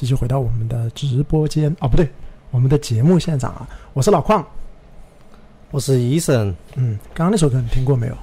[0.00, 2.08] 继续回到我们的直播间哦，不对，
[2.50, 4.42] 我们的节目现场啊，我是老邝，
[5.70, 6.56] 我是医生。
[6.76, 8.16] 嗯，刚刚那首歌你听过没有？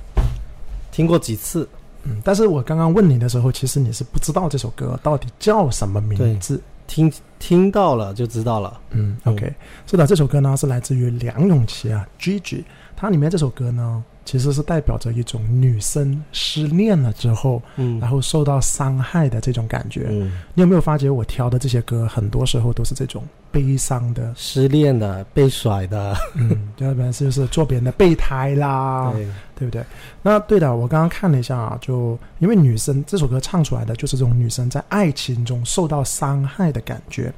[0.92, 1.70] 听过几次？
[2.02, 6.60] 嗯，但是我刚刚问你的时候，其实你是不知道这首歌到底叫什么名字。
[6.88, 8.82] 听听到了就知道了。
[8.90, 9.54] 嗯，OK，
[9.86, 12.64] 是的，这首歌呢是来自于梁咏琪啊，Gigi，
[12.96, 14.04] 它里面这首歌呢。
[14.28, 20.08] 其实是代表着一种女生失恋了之后，嗯，然后受到伤害的这种感觉。
[20.10, 23.24] 嗯，你有没有发觉我挑的这些歌，很多时候都是这种
[23.54, 26.14] 悲伤的、失恋的、被甩的。
[26.36, 29.82] 嗯，要不然就是做别人的备胎啦，对对不对？
[30.22, 37.34] 那对的，我刚刚看了一下啊，就因为女生这首歌唱出来的就是这种女生在爱情中受到伤害的感觉。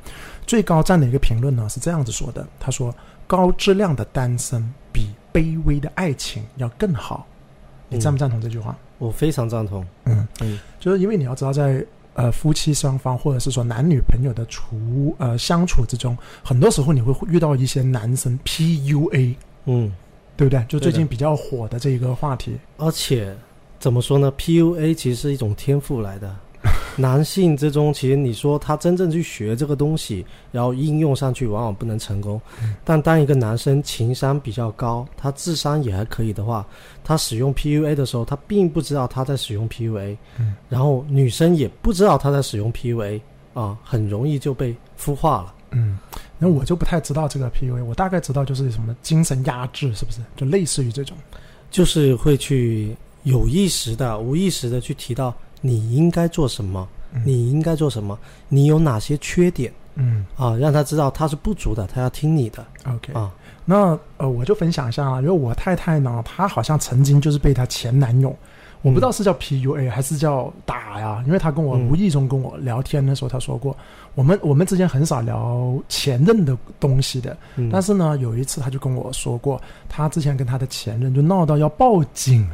[0.47, 2.91] 最高赞的一个评论呢是这样子说的：“他说，
[3.27, 7.25] 高质量的单身比。”卑微的爱情要更好，
[7.87, 8.75] 你赞不赞同这句话？
[8.97, 9.85] 我非常赞同。
[10.05, 19.35] 嗯嗯，就是因为你要知道，在呃夫妻双方或者是说男女朋友的处呃相处之中，很多时候你会遇到一些男生 PUA，
[19.65, 19.93] 嗯，
[20.35, 20.65] 对不对？
[20.67, 22.57] 就最近比较火的这一个话题。
[22.77, 23.35] 而且
[23.79, 26.35] 怎么说呢？PUA 其实是一种天赋来的。
[26.97, 32.39] 男性之中，其实你说他真正去学这个东西，然后应用上去，往往不能成功。
[32.83, 36.67] 但当一个男生情商比较高，他智商也还可以的话，
[37.01, 40.17] 他使用 PUA 的时候，他并不知道他在使用 PUA。
[40.67, 43.21] 然后女生也不知道他在使用 PUA
[43.53, 45.53] 啊，很容易就被孵化了。
[45.71, 45.97] 嗯，
[46.37, 50.19] 那我就不太知道这个 PUA，我大概知道就是什么精神压制，是不是？
[50.35, 51.15] 就类似于这种，
[51.71, 55.33] 就是会去有意识的、无意识的去提到。
[55.61, 56.87] 你应该做什么？
[57.25, 58.17] 你应该做什么？
[58.47, 59.71] 你有哪些缺点？
[59.95, 62.65] 嗯啊，让他知道他是不足的，他要听你的。
[62.85, 63.33] OK 啊，
[63.65, 68.33] 那呃，我就分享一下啊，因为我太太呢，她好像曾经就是被她前男友，
[68.81, 73.75] 我不知道是叫 PUA 还是叫打呀，因为她跟我无意中跟我聊天的时候，她说过，
[74.15, 77.35] 我们我们之间很少聊前任的东西的，
[77.69, 82.47] 但是呢，有一次她就跟我说过，她之前跟她的前任就闹到要报警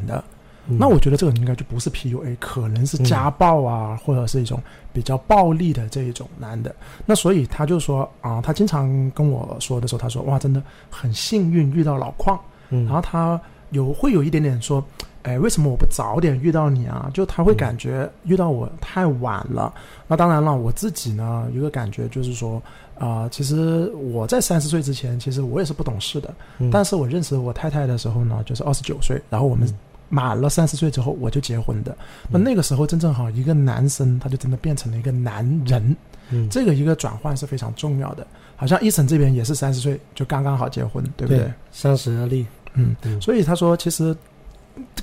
[0.68, 0.76] 的。
[0.78, 4.62] 那我觉得这个应该就不是 PUA，可能是家暴啊，或者是一种
[4.92, 6.76] 比较暴力的这一种男的。
[7.06, 12.40] 那所以他就说啊，他经常跟我说的时候，他说哇，真的很幸运遇到老邝。
[12.70, 13.40] 然后他
[13.70, 14.84] 有会有一点点说，
[15.22, 17.10] 哎，为什么我不早点遇到你啊？
[17.14, 19.72] 就他会感觉遇到我太晚了。
[20.08, 22.62] 那当然了，我自己呢，有个感觉就是说，
[22.98, 26.34] 啊，其实我在三十岁之前，其实我也是不懂事的。
[26.72, 29.72] 但是我认识我太太的时候呢，就是二十九岁，然后我们。
[30.10, 31.98] 满了三十岁之后我就结婚的，
[32.30, 35.96] 那那个时候真正好一个男生他就真的变成了一个男人，
[36.30, 38.26] 嗯，这个一个转换是非常重要的。
[38.56, 41.52] 好像一审这边也是三十岁就刚刚好结婚，对不对？
[41.72, 44.16] 三十而立，嗯，所以他说其实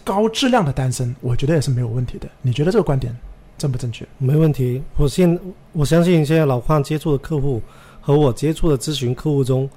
[0.02, 2.26] 高质量的单身，我觉得也是没有问题的。
[2.40, 3.14] 你觉得这个观点
[3.58, 4.06] 正不正确？
[4.16, 4.82] 没问题。
[4.96, 5.38] 我现
[5.72, 7.60] 我相信现在老邝接触的客户
[8.00, 9.68] 和我接触的咨询客户中，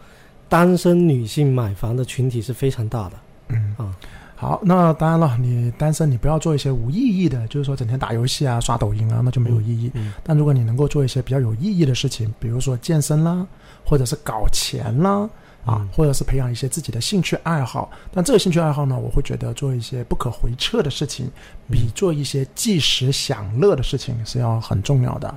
[0.47, 3.15] 单身女性买房的群体是非常大的，
[3.49, 3.93] 嗯啊。
[4.35, 9.91] 好，那当然了，你单身，你不要做一些无意义的，就是说整天打游戏啊、刷抖音啊，那就没有意义。
[10.23, 13.45] 但如果你能够做一些比较有意义的事情，比如说健身啦，
[13.85, 15.29] 或者是搞钱啦。
[15.65, 21.27] 啊，或者是培养一些自己的兴趣爱好，但这个兴趣爱好呢，我会觉得做一些不可回撤的事情，
[21.71, 25.33] 比做一些即时享乐的事情是要很重要的。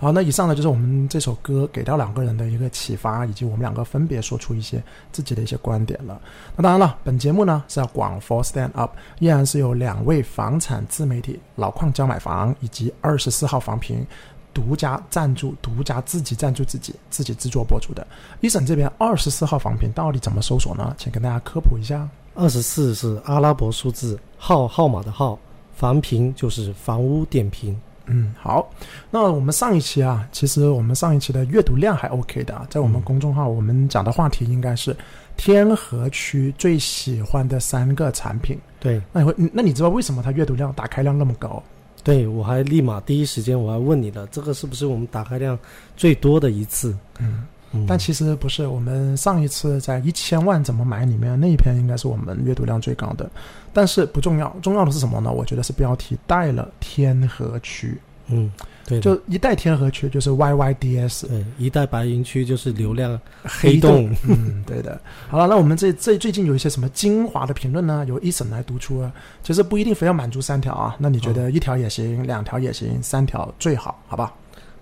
[0.00, 6.20] 好，那以上呢就是我们这首歌给到两个人的一个启发，以及我们两个分别说出一些自己的一些观点了。
[6.56, 14.06] 那当然了，本节目呢是要广 for stand up，依然是有两位房产自媒体老矿教买房以及二十四号房评。
[14.54, 18.04] 独家赞助，独家自己赞助自己，自己制作播出的。
[18.40, 20.92] 一审这边二十四号房评到底怎么搜索呢？
[20.98, 22.08] 请跟大家科普一下。
[22.34, 25.38] 二十四是阿拉伯数字号号码的号，
[25.76, 27.78] 房评就是房屋点评。
[28.08, 28.70] 嗯，好。
[29.10, 34.96] 那我们上一期啊，其实我们上一期的阅读量还 OK 的，在我们公众号我们讲的话题应该是
[35.36, 38.58] 天河区最喜欢的三个产品。
[38.80, 41.62] 对，那你会，那你知道为什么它阅读量、打开量那么高？
[42.04, 45.58] 对，我还立马第一时间我还问你了，这个是不是我们打开量
[45.96, 46.96] 最多的一次？
[47.18, 47.44] 嗯，
[47.86, 53.30] 但其实不是，我们上一次在一千万怎么买里面那一篇应该是我们阅读量最高的，
[53.72, 55.30] 但是不重要，重要的是什么呢？
[55.30, 57.98] 我觉得是标题带了天河区。
[58.28, 58.50] 嗯。
[58.86, 64.10] 对，就一带天河区就是 YYDS，对，一带白云区就是流量黑洞。
[64.26, 64.98] 嗯，对的。
[65.28, 68.02] 好了，那我们这这最近有一些什么精华的评论呢？
[68.08, 69.12] 由一审来读出啊。
[69.42, 74.32] 其实不一定非要满足三条啊，那你觉得一条也行，两条也行，三条最好，好吧？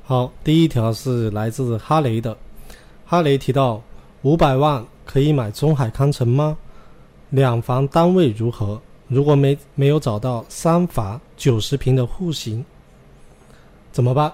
[0.05, 2.37] 好，第一条是来自哈雷的，
[3.07, 3.81] 哈雷提到
[4.23, 6.59] 五百万可以买中海康城吗？
[7.31, 8.81] 两房单位如何？
[9.07, 12.65] 如果没没有找到三房九十平的户型？
[13.93, 14.33] 怎么办？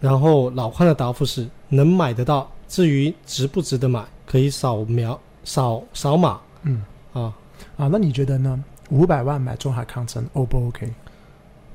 [0.00, 6.82] 然后老宽的答复是能买得到，至于值不值得买，可以扫描扫扫码嗯
[7.12, 7.34] 啊。
[7.76, 8.64] 啊，那你觉得呢？
[8.88, 10.90] 五百万买中海康城 O 不 OK？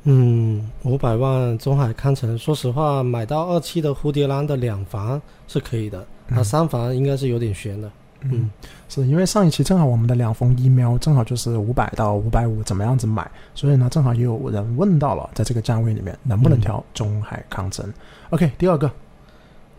[0.06, 7.92] 嗯，五百万中海康城，说实话，买到二期的蝴蝶兰的两房是可以的，那、嗯三房应该是有点悬的。
[8.22, 8.50] 嗯，
[8.88, 17.86] 是因为上一期正好我们的两封 email 正好就是五百到五百五怎么样子买，所以呢，正好也有人问到了，在这个价位里面能不能调中海康城、
[18.30, 18.90] o k 第二个，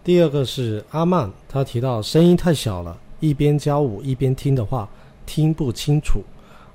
[0.02, 4.86] 第二个是阿曼，他提到声音太小了，一边教舞一边听的话
[5.24, 6.22] 听不清楚。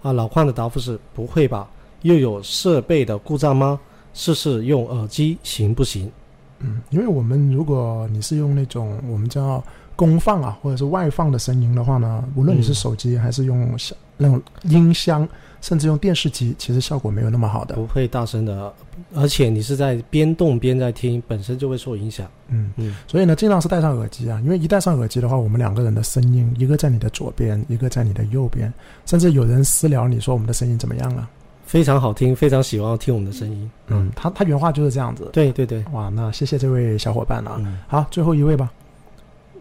[0.01, 1.69] 啊，老邝的答复是不会吧？
[2.01, 3.79] 又有设备的故障吗？
[4.15, 6.11] 试试用耳机行不行？
[6.59, 9.63] 嗯，因为我们如果你是用那种我们叫
[9.95, 15.27] 公放啊，或者是外放的声音的话呢，无论你是嗯手机还是用小那种音箱，
[15.61, 17.75] 甚至用电视机，其实效果没有那么好的。
[17.75, 18.73] 不会大声的，
[19.13, 22.27] 而且你是在边动边在听，本身就会受影响。
[22.47, 28.73] 嗯，嗯，所以呢，尽量是戴上耳机啊，因为一戴上耳机的话，我们两个人的声音，一个在你的左边，一个在你的右边，
[29.05, 31.29] 甚至有人私聊你说我们的声音怎么样啊？
[31.69, 33.71] 非常好听，非常喜欢听我们的声音。
[33.89, 35.29] 嗯，他他原话就是这样子。
[35.31, 37.57] 对对对，哇，那谢谢这位小伙伴啊。
[37.59, 38.71] 嗯好，最后一位吧。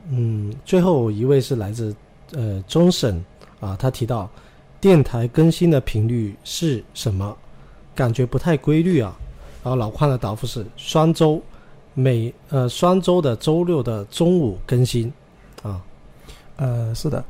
[0.08, 1.94] 嗯，最后一位是来自
[2.32, 3.22] 呃中审
[3.60, 4.26] 啊，他提到
[4.80, 7.36] 电台更新的频率是什么？
[7.94, 9.14] 感觉不太规律啊。
[9.62, 11.38] 然后老邝的答复是双周，
[11.92, 15.12] 每呃双周的周六的中午更新
[15.62, 15.78] 啊。
[16.56, 17.22] 呃，是的，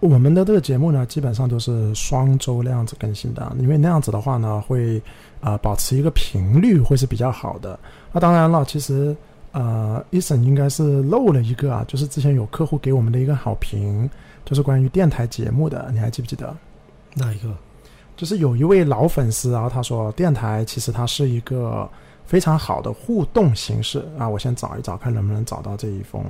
[0.00, 4.98] 我们的这个节目呢，基本上都是双周那样子更新的，因为那样子的话呢，会
[5.40, 7.78] 啊、呃保持一个频率会是比较好的。
[8.12, 9.16] 那当然了，其实
[9.52, 14.08] 呃，伊森应该是漏了一个啊，就是之前有客户给我们的一个好评，
[14.44, 16.54] 就是关于电台节目的，你还记不记得？
[17.14, 17.52] 哪一个？
[18.16, 21.88] 就是有一位老粉丝啊，他说电台其实它是一个
[22.24, 24.28] 非常好的互动形式啊。
[24.28, 26.22] 我先找一找，看能不能找到这一封，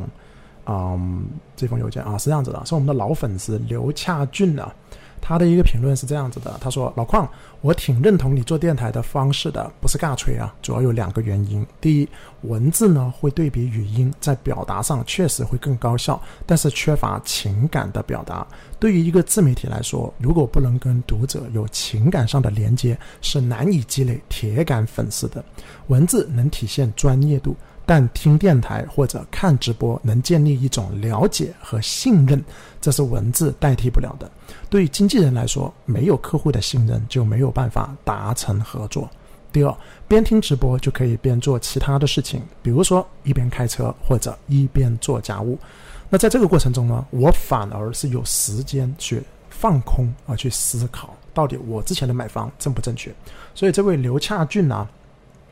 [0.70, 1.24] 嗯，
[1.56, 4.70] 这封邮件啊，是这样子的，是我们的老粉丝刘恰俊啊，
[5.18, 7.26] 他的一个评论是这样子的，他说：“老邝，
[7.62, 11.66] 我挺认同你做电台的方式的，不是尬吹啊，主要有两个原因。
[11.80, 12.08] 第一，
[12.42, 18.46] 文字呢会对比语音，在表达上确实会更高效，但是缺乏情感的表达。
[18.78, 25.42] 对于一个自媒体来说，如果不能跟读者有情感上的连接，是难以积累铁杆粉丝的。
[25.86, 27.56] 文字能体现专业度。”
[27.88, 32.44] 但听电台或者看直播能建立一种了解和信任，
[32.82, 34.30] 这是文字代替不了的。
[34.68, 39.08] 对于经纪人来说，没有客户的信任就没有办法达成合作。
[39.50, 39.74] 第二，
[40.06, 45.58] 边听直播就可以边做其他的事情，比如说一边开车或者一边做家务。
[46.10, 53.10] 那在这个过程中呢，我反而是有时间去放空而去思考，到底我之前的买房正不正确。
[53.54, 54.86] 所以这位刘恰俊啊。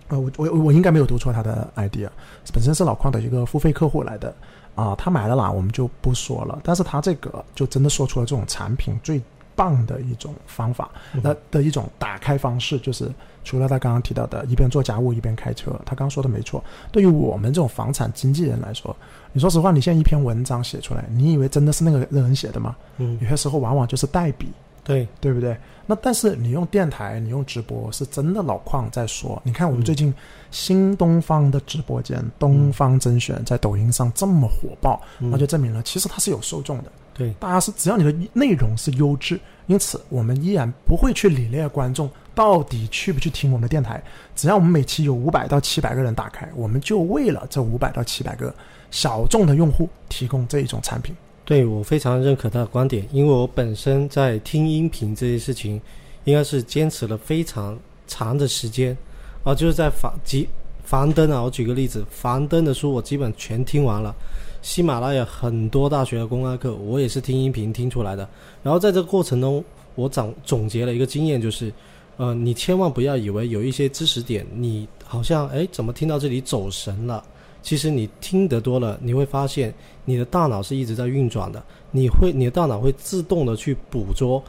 [0.08, 2.08] 呃，我我我应该没有读错他的 idea，，
[2.52, 4.34] 本身是老矿的一个付费客户来的
[4.74, 6.58] 啊，他买了啦，我们就不说了。
[6.62, 9.20] 但是他这个就真的说出了这种产品最
[9.54, 10.90] 棒的一种方法，
[11.22, 13.10] 那的一种打开方式，就是
[13.42, 16.62] 除了他刚刚提到的一边做家务一边开车，他刚刚说的没错。
[16.92, 18.94] 对于我们这种房产经纪人来说，
[19.32, 22.76] 你说实话，你现在一篇文章写出来，你以为真的是那个人写的吗？
[22.98, 24.52] 嗯，有些时候往往就是代笔。
[24.86, 25.56] 对，对不对？
[25.84, 29.40] 那但是你用电台，你用直播，是真的老矿在说。
[29.44, 30.14] 你看我们最近
[30.50, 36.84] 新东方的直播间，东方甄选在抖音上这么火爆，嗯那就证明了其实它是有受众的。
[37.12, 44.02] 对，大家是只要你的内容是优质，因此我们依然不会去领略观众到底去不去听我们的电台。
[44.34, 48.54] 只要我们每期有五百到七百个人打开，我们就为了这五百到七百个
[48.90, 51.14] 小众的用户提供这一种产品。
[51.46, 55.80] 对我非常认可他的观点，因为我本身在听音频这些事情，
[56.24, 58.98] 应该是坚持了非常长的时间
[59.44, 60.48] 啊，就是在房即
[60.82, 64.12] 防灯啊，我举个例子，房灯的书我基本全听完了，
[64.60, 68.28] 喜马拉雅很多大学的公开课我也是听音频听出来的，
[68.64, 71.72] 然后在这个过程中，我总总结了一个经验，就是，
[72.16, 77.24] 呃，你千万不要以为有一些知识点，你好像哎怎么听到这里走神了。
[77.66, 84.40] 其实你听得多了，你会发现你的大脑是一直在运转的，你会你的大脑会自动的去捕捉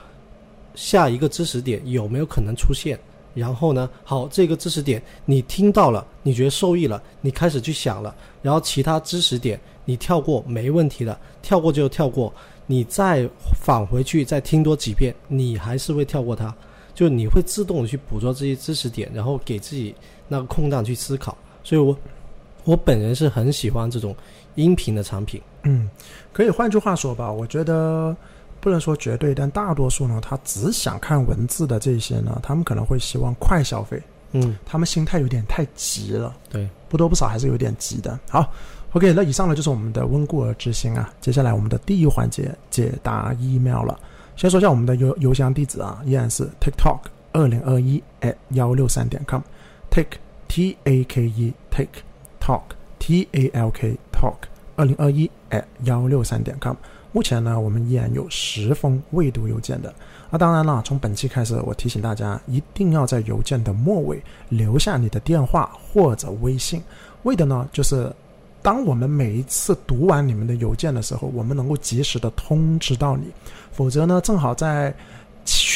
[0.75, 2.95] 下一个知识点有没有可能出现，
[3.33, 12.31] 然后呢，好，这个知识点你听到了，你觉得受益了，你开始去想了，然后其他知识点你跳过没问题的，跳过就跳过，
[12.67, 13.27] 你再
[13.59, 16.55] 返回去再听多几遍，你还是会跳过它，
[16.93, 19.95] 就你会自动的去捕捉这些知识点，然后给自己
[20.27, 21.97] 那个空档去思考，所以我。
[22.67, 24.13] 我本人是很喜欢这种
[24.55, 25.41] 音频的产品。
[25.63, 25.89] 嗯，
[26.33, 28.15] 可以换句话说吧，我觉得
[28.59, 36.35] 不能说绝对，但大多数呢，他只想看文字的这些呢，他们可能会希望快消费，嗯，他们心态有点太急了。
[36.49, 38.19] 对，不多不少还是有点急的。
[38.29, 38.51] 好
[38.91, 41.09] ，OK，那以上呢就是我们的温故而知新啊。
[41.21, 43.97] 接下来我们的第一环节解答 email 了。
[44.35, 46.99] 先说一下我们的邮邮箱地址啊，依然是 TikTok
[47.31, 52.03] 二零二一 at 幺六三点 com，Take T A K E Take
[52.39, 52.61] Talk
[52.99, 54.35] T A L K Talk
[54.75, 56.75] 二零二一 at 幺六三点 com。
[57.11, 59.93] 目前呢，我们依然有十封未读邮件的。
[60.29, 66.83] 那当然了，从本期开始，我提醒大家一定要在邮件的末尾留下你的电话或者微信，
[67.23, 68.11] 为的呢就是。
[68.63, 73.31] 当我们每一次读完你们的邮件的时候，我们能够及时的通知到你，
[73.71, 74.93] 否则呢，正好在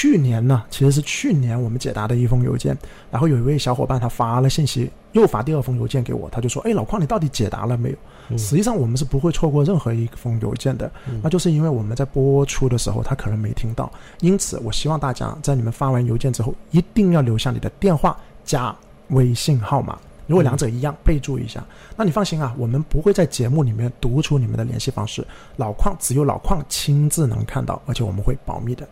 [0.02, 2.76] 去年呢，其实是去年我们解答的一封邮件，
[3.12, 7.96] 然后有一位小伙伴他发了信息，又发第二封邮件给我，他就说：“哎，老邝，你到底解答了没有？”
[8.36, 10.92] 实际上我们是不会错过任何一封邮件的，
[11.22, 13.92] 那就是因为我们在播出的时候他可能没听到，
[14.22, 18.76] 因此我希望大家在你们发完邮件之后，一定要留下你的电话加
[19.10, 20.00] 微信号码。
[20.26, 21.64] 如果两者一样，备注一下。
[21.96, 25.24] 那你放心啊，我们不会在节目里面读出你们的联系方式，
[25.58, 28.88] 老邝只有老邝亲自能看到，而且我们会保密的。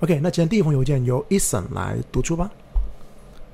[0.00, 2.48] OK，那今天第一封邮件由 Eason 来读出吧。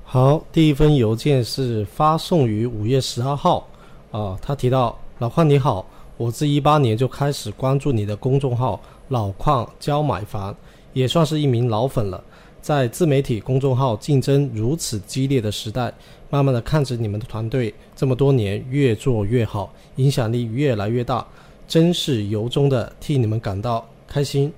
[0.04, 3.66] 好，第一封邮件是发送于五月十二号
[4.10, 5.86] 啊，他提到老邝你好，
[6.18, 10.54] 我自一八年就开始关注你的公众号老邝教买房，
[10.92, 12.22] 也算是一名老粉了。
[12.60, 15.92] 在自媒体公众号竞争如此激烈的时代。
[16.30, 21.24] 慢慢的看着你们的团队这么多年越做越好，影响力越来越大，
[21.68, 24.52] 真是由衷的替你们感到开心。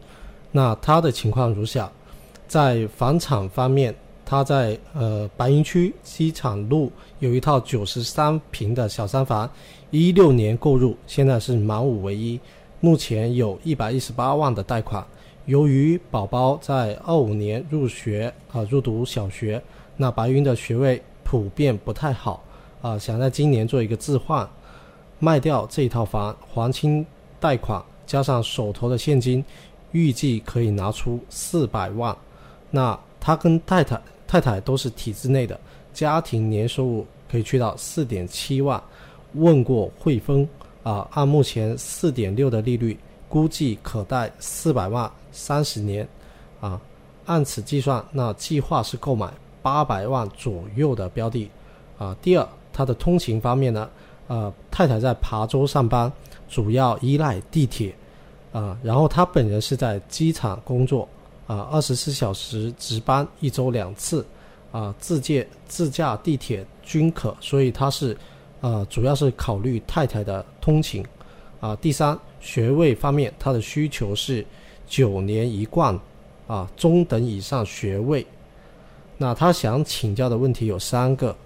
[0.56, 1.92] 那他的情况如下，
[2.48, 3.94] 在房产方面，
[4.24, 9.48] 他在呃白云区机场路有一套九十三平的小三房，
[9.90, 12.40] 一六年购入，现在是满五唯一，
[12.80, 15.06] 目前有一百一十八万的贷款。
[15.44, 19.62] 由于宝宝在二五年入学啊入读小学，
[19.98, 21.02] 那白云的学位。
[21.28, 22.40] 普遍不太好
[22.80, 24.48] 啊，想在今年做一个置换，
[25.18, 27.04] 卖掉这一套房，还清
[27.40, 29.44] 贷款，加上手头的现金，
[29.96, 32.14] 预计可以拿出四百万。
[32.70, 35.58] 那他跟太太太太都是体制内的，
[35.94, 38.82] 家庭年收入可以去到四点七万。
[39.32, 40.46] 问过汇丰
[40.82, 42.98] 啊，按目前四点六的利率，
[43.28, 46.06] 估计可贷四百万三十年
[46.60, 46.78] 啊。
[47.24, 49.32] 按此计算，那计划是购买。
[49.62, 51.50] 八百万左右的标的，
[51.98, 53.90] 啊，第二，他的通勤方面呢，
[54.28, 56.12] 呃，太太在琶洲上班，
[56.48, 57.92] 主要依赖地铁，
[58.56, 61.06] 啊，然后他本人是在机场工作，
[61.46, 64.24] 啊，二十四小时值班，一周两次，
[64.72, 68.16] 啊，自借自驾地铁均可，所以他是，
[68.62, 71.04] 呃，主要是考虑太太的通勤，
[71.60, 74.42] 啊，第三，学位方面，他的需求是
[74.88, 76.00] 九年一贯，
[76.46, 78.26] 啊，中等以上学位。
[79.18, 81.36] 那他想请教的问题有三个：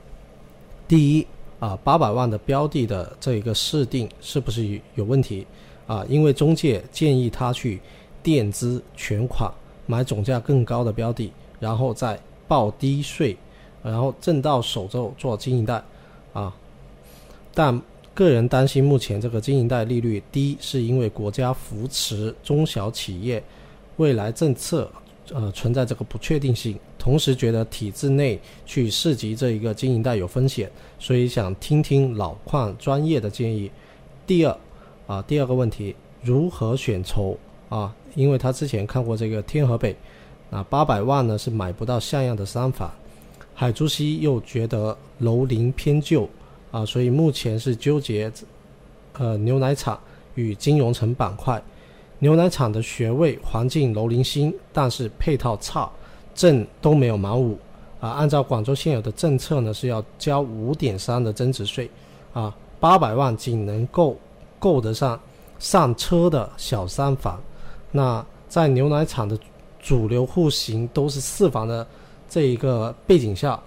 [0.86, 1.26] 第一，
[1.58, 5.44] 啊，八百万的标的的这一个设定是不是有问题？
[5.90, 7.80] 啊，因为中介建议他去
[8.22, 9.50] 垫资全款
[9.86, 12.16] 买总价更高的标的，然后再
[12.46, 13.36] 报低税，
[13.82, 15.82] 然后挣到手之后做经营贷，
[16.32, 16.54] 啊，
[17.52, 17.82] 但
[18.14, 23.42] 个人担心目前这个经营贷利率低，是因为国家扶持中小企业，
[23.96, 24.88] 未来政策。
[25.32, 30.68] 呃，存在这个不确定性，同时觉得体制内去涉及这一个经营贷有风险，
[30.98, 33.70] 所以想听听老邝专业的建议。
[34.26, 34.58] 第二，
[35.10, 37.36] 啊，第二个问题，如何选筹
[37.68, 37.92] 啊？
[38.14, 39.96] 因为他之前看过这个天河北，
[40.52, 42.88] 啊，八百万呢是买不到像样的三房，
[43.52, 46.28] 海珠西又觉得楼龄偏旧，
[46.70, 48.30] 啊，所以目前是纠结，
[49.14, 49.98] 呃，牛奶厂
[50.36, 51.60] 与金融城板块。
[52.20, 55.90] 牛奶厂的学位环境楼龄新，但是配套差，
[56.36, 57.58] 证都没有满五
[57.98, 58.10] 啊。
[58.10, 61.90] 按照广州现有的政策呢，是要交五点三的增值税
[62.32, 62.54] 啊。
[62.78, 64.16] 八百万仅能够
[64.60, 65.18] 够得上
[65.58, 67.42] 上车的小三房。
[67.90, 69.36] 那在牛奶厂的
[69.80, 71.84] 主流户型都是四房的
[72.28, 73.60] 这一个背景下，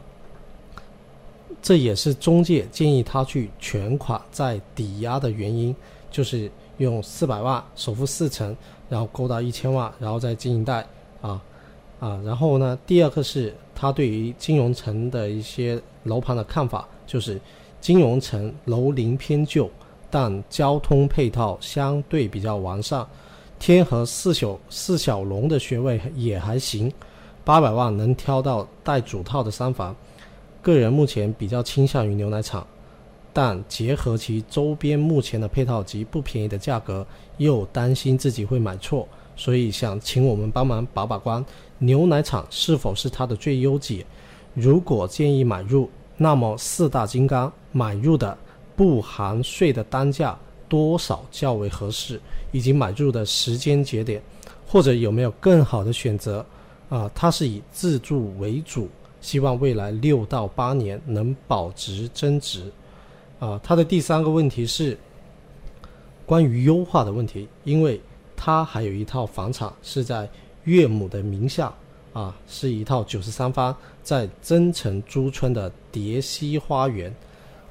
[1.62, 5.76] 这也是中介建议他去全款再抵押的原因，
[6.10, 6.50] 就是。
[6.80, 8.58] 用四百万首付四成，
[8.90, 10.84] 然后勾到一千万，然后再经营贷
[11.22, 11.40] 啊
[12.00, 17.40] 啊，然后呢，第二个是他对于金融城的一些楼盘的看法，就是
[17.80, 19.70] 金融城楼龄偏旧，
[20.14, 23.04] 但交通配套相对比较完善。
[23.58, 26.94] 天河四小四小龙的学位也还行，
[27.44, 29.96] 八百万能挑到带主套的三房。
[30.62, 32.64] 个人目前比较倾向于牛奶厂。
[33.36, 37.04] 但结合其周边目前的配套及不便宜的价格，
[37.38, 41.44] 又担心自己会买错，所以想请我们帮忙把把关，
[41.80, 44.06] 牛奶厂是否是他的最优解？
[44.54, 48.38] 如果建议买入，那么四大金刚买入的
[48.76, 50.38] 不含税的单价
[50.68, 52.20] 多少较为合适，
[52.52, 54.22] 以及买入的时间节点，
[54.68, 56.46] 或者有没有更好的选择？
[56.90, 58.90] 啊，它是以自住为主，
[59.22, 62.72] 希望未来六到八年能保值增值。
[63.40, 64.98] 啊，它的第三个问题是
[66.26, 68.00] 关于优化的问题，因为
[68.36, 70.30] 它还有一套房产是在
[70.64, 71.74] 岳母的名下。
[72.14, 77.12] 啊，是一套九十三方在增城朱村的蝶溪花园，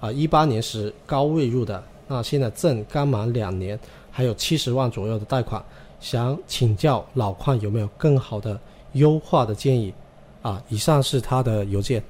[0.03, 3.79] 啊，一八年时高位入的，那现在正刚满两年，
[4.11, 5.63] 还有七十万左右的贷款，
[6.01, 8.59] 想请教老邝有没有更好的
[8.95, 9.95] 优化的建议？
[10.43, 12.03] 啊，以上是他的邮件。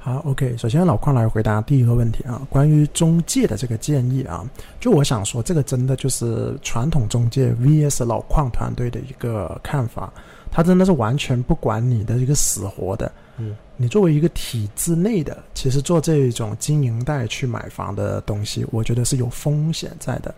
[0.00, 4.44] 好，OK，首先老邝来回答第一个问题啊，关于中介的这个建议啊，
[4.80, 10.12] 就我想说，这个真的就是传统中介 VS 老邝团队的一个看法。
[10.52, 20.34] 他真的是完全不管你的一个死活的，嗯，你作为一个体制内的，其实做这种经营贷去买房的东西，我觉得是有风险在的。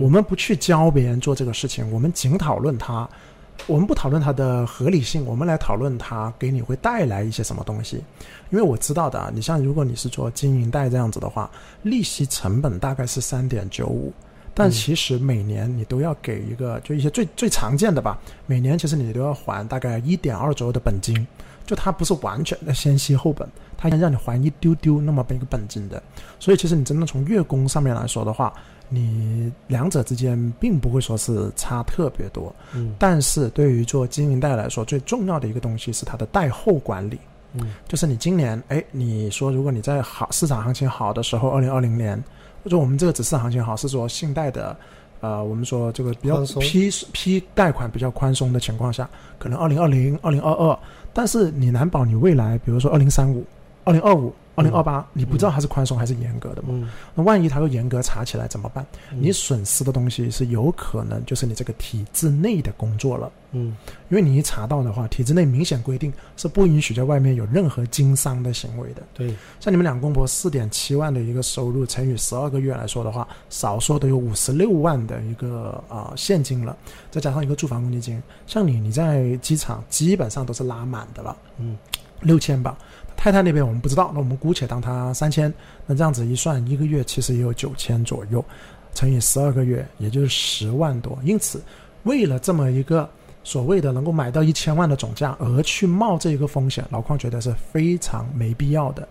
[0.00, 3.06] 我们不去教别人做这个事情，我们仅讨论它，
[3.66, 8.02] 我们不讨论它的合理性，我们来讨论它给你会带来一些什么东西。
[8.48, 11.50] 因为我知道的，你像如果你是做经营贷这样子的话，
[11.82, 14.10] 利息成本大概是三点九五。
[14.54, 18.18] 但其实每年你都要给一个，就一些最最常见的吧。
[18.46, 21.14] 每年其实你都要还大概一点二左右的本金，
[21.66, 23.46] 就它不是完全的先息后本，
[23.76, 26.02] 它先让你还一丢丢那么一个本金的。
[26.38, 28.52] 所以其实你真的从月供上面来说的话，
[28.88, 32.54] 你两者之间并不会说是差特别多。
[32.72, 32.94] 嗯。
[32.98, 37.18] 但是对于做经营贷来说，最重要的一个东西是它的贷后管理。
[37.54, 37.74] 嗯。
[37.88, 42.22] 就是你今年，哎，你说如果你在好市场行情好的时候，二零二零年。
[42.68, 44.76] 就我们这个只是行情好，是说信贷的，
[45.26, 50.78] 呃，我们说这个比较批批贷款比较宽松的情况下，可能二零二零、二零二二，
[51.12, 53.44] 但是你难保你未来，比如说二零三五、
[53.86, 54.34] 二零二五。
[54.58, 56.90] 二零二八，你不知道它是宽松还是严格的嘛？
[57.14, 58.86] 那万一它又严格查起来怎么办？
[59.10, 63.30] 你损失的东西是有可能就是你这个体制内的工作了。
[63.52, 63.76] 嗯，
[64.08, 69.02] 因为你一查到的话，体制内明显规定是不允许在外面有任何经商的行为的。
[69.12, 69.28] 对，
[69.60, 76.74] 像你们两公婆四点七万的一个收入乘以十二个月来说的话，少说都有五十六万的一个啊现金了，
[77.10, 81.36] 再加上一个住房公积金，像你你在机场基本上都是拉满的了。
[81.58, 81.76] 嗯，
[82.22, 82.74] 六千吧。
[83.16, 85.52] 太太那边我们不知道，那我们姑且当他三千，
[85.86, 88.44] 那这样子一算，一个月其实也有九千左右，
[88.94, 91.18] 乘以十二个月，也就是十万多。
[91.24, 91.60] 因此，
[92.04, 93.08] 为了这么一个
[93.42, 99.08] 所谓的能够买到一千万的总价而去冒这一个风险，老邝觉得是非常没必要的。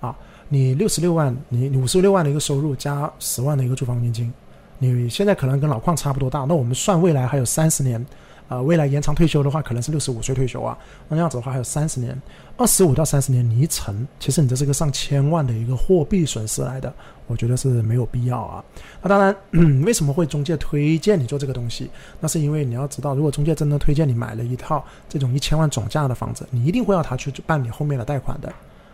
[0.00, 0.14] 啊，
[0.48, 4.32] 你六十六万，你五十六万的一个收入加十万的一个住房年金，
[4.78, 8.04] 你现在可能跟老邝差不多大，那我们算未来还有三十年。
[8.48, 10.78] 啊，未来延长退休的话，可能是六十五岁退休啊。
[11.08, 12.16] 那样子的话，还有三十年，
[12.58, 16.90] 二十五到三十年，你一存，其实你这是个上千万的一个货币损失来的，
[17.26, 18.64] 我觉得是没有必要啊。
[19.02, 19.36] 那当然，
[19.84, 21.90] 为什么会中介推荐你做这个东西？
[22.18, 28.50] 那是因为你要知道，如果中介真的推荐你买了一套这种一千万总价的房子，你一定会要他去办理后面的贷款的。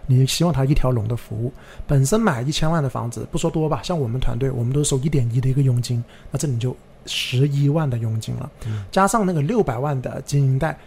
[0.09, 1.53] 你希望他一条龙的服务，
[1.87, 6.77] 本身买一千万的房子，不说多吧，像我们团队，我们都收一点一的一个佣金，那这里就。
[7.05, 8.49] 十一万的佣金了，
[8.93, 10.79] 加上那个六百万的经营贷，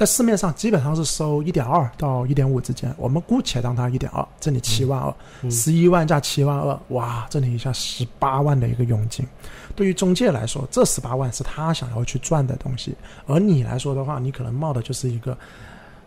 [0.00, 2.90] 在市面上基本上是收一点二到一点五之间。
[2.96, 5.14] 我们姑且当它一点二，这里七万二，
[5.50, 9.22] 十一万加七万二，哇，这里一下十八万的一个佣金。
[9.76, 12.94] 对于中介来说，这十八万是他想要去赚的东西，
[13.26, 15.36] 而你来说的话，你可能冒的就是一个，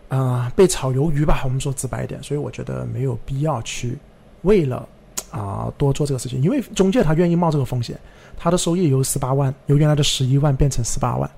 [0.08, 1.42] 啊，被炒鱿鱼吧。
[1.44, 3.96] 我们说直白一点，所以我觉得没有必要去
[4.42, 4.88] 为了
[5.30, 7.96] 啊多做这个事情，因为中介他愿意冒这个风险。
[8.36, 11.30] 他的收益由十八万，由原来的十一万变成十八万，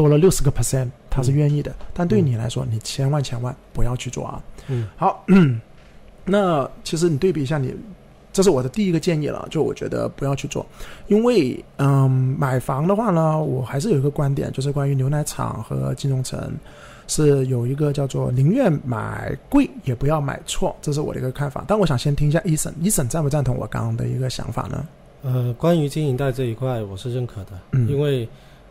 [0.00, 1.70] 多了六十个 percent，他是愿意的。
[1.92, 4.42] 但对你来说，你千万千万不要去做啊！
[4.68, 5.22] 嗯，好，
[6.24, 7.74] 那其实你对比一下，你
[8.32, 10.64] 这是我的第一个建议了，就我觉得不要去做，
[11.08, 16.50] 因为嗯，买房的话呢，我还是有一个观点，就是关于牛奶厂和金融城
[17.06, 21.62] 是有一个叫做宁愿买贵也不要买错，这是我的一个看法。
[21.68, 24.86] 但我想先听一下伊森，伊森赞不赞同我刚刚的一个想法呢？
[25.22, 28.26] 呃，关于经营贷这一块，我是认可的，因为，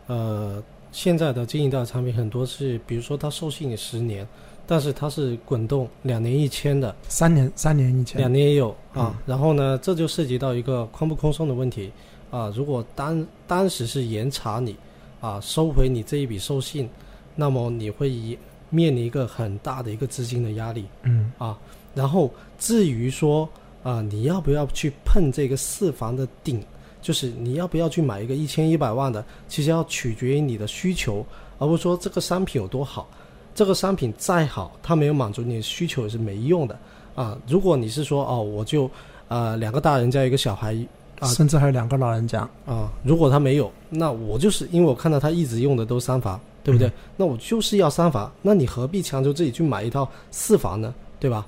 [0.08, 0.60] 呃，
[0.92, 4.26] 现在的经营贷产品很多是，比如说它授信十年，
[4.66, 9.18] 但是它是滚动两年一签的，三年三年一签，两年也有啊。
[9.26, 11.92] 然后呢，这就涉及到一个宽不宽松的问题
[12.30, 12.52] 啊。
[12.54, 14.76] 如果当当时是严查你
[15.20, 16.88] 啊，收回你这一笔授信，
[17.34, 18.36] 那么你会以
[18.68, 21.58] 面临一个很大的一个资金的压力，嗯啊。
[21.94, 23.48] 然后至于说。
[23.82, 26.62] 啊，你要不要去碰这个四房的顶？
[27.02, 29.24] 就是你要不要去买一个一千一百万的？
[29.48, 31.24] 其实要取决于你的需求，
[31.58, 33.08] 而不是说这个商品有多好。
[33.54, 36.78] 这个商品再好，它没有满足你的需求也是没用的。
[37.14, 37.36] 啊。
[37.46, 38.90] 如果你是说哦，我就
[39.28, 40.76] 呃两个大人加一个小孩
[41.18, 46.88] 啊甚至还有两个老人家，啊，如果他没有，那我就是因为我看到他一直用的都三房，对不对？
[46.88, 50.94] 嗯那我就是要三房，那你何必强求自己去买一套四房呢？
[51.18, 51.46] 对吧？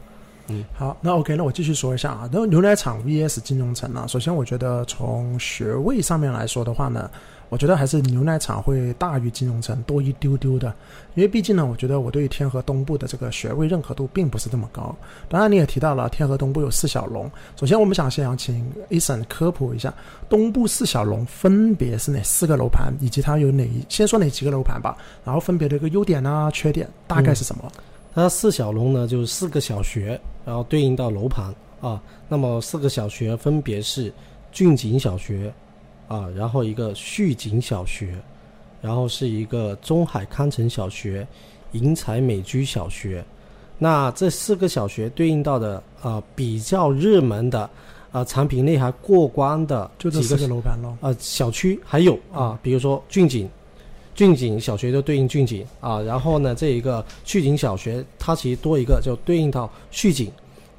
[0.74, 2.28] 好，那 OK，那我继续说一下啊。
[2.32, 4.06] 那牛奶厂 VS 金融城呢？
[4.08, 7.10] 首先，我觉得从学位上面来说的话呢，
[7.48, 10.74] 我觉得还是牛奶厂会大于金融城多一丢丢的，
[11.14, 14.94] 因为毕竟呢，我觉得我对天河东部的这个学位认可度并不是这么高。
[15.28, 19.92] 当然，你也提到了天河东部有四小龙，首先我们想先要请 Eason 科普一下
[20.28, 27.70] 东部四小龙分别是哪四个楼盘，以及它有哪一先说哪几个楼盘吧，然后分别的一个优点啊、缺点大概是什么？
[28.14, 32.00] 它四小龙呢，就是四个小学，然后对应到楼盘啊。
[32.28, 34.12] 那么四个小学分别是
[34.50, 35.52] 俊景小学
[36.08, 38.14] 啊，然后一个旭景小学，
[38.80, 41.26] 然后是一个中海康城小学、
[41.72, 43.24] 银彩美居小学。
[43.78, 47.68] 那这四个小学对应到的啊比较热门的
[48.12, 50.96] 啊产品内涵过关的就这四几个个楼盘咯。
[51.00, 53.48] 呃小区还有啊，比如说俊景，
[54.14, 60.30] 俊景小学就对应俊景啊，然后呢这一个旭景小学它其实多一个就对应到旭景，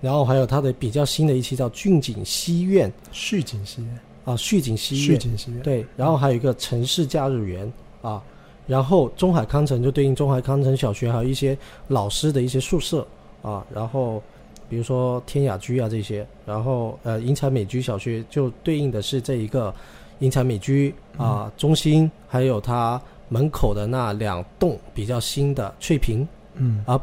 [0.01, 2.91] 然后还有它的比较新的一期叫俊景西苑。
[3.11, 8.21] 旭景西苑，啊，旭景西旭苑景西苑，对，然后还有一个城市假日园啊，
[8.67, 13.05] 然后中海康城就对应中海康城小学，还有一些老师的一些宿舍
[13.41, 14.21] 啊，然后
[14.69, 19.73] 比如说天雅居啊这些，然后呃银彩美居小学就对应的是这一个
[20.19, 23.01] 银彩美居啊、中心，还有它
[23.33, 27.01] 门口的那两栋比较新的翠屏，嗯啊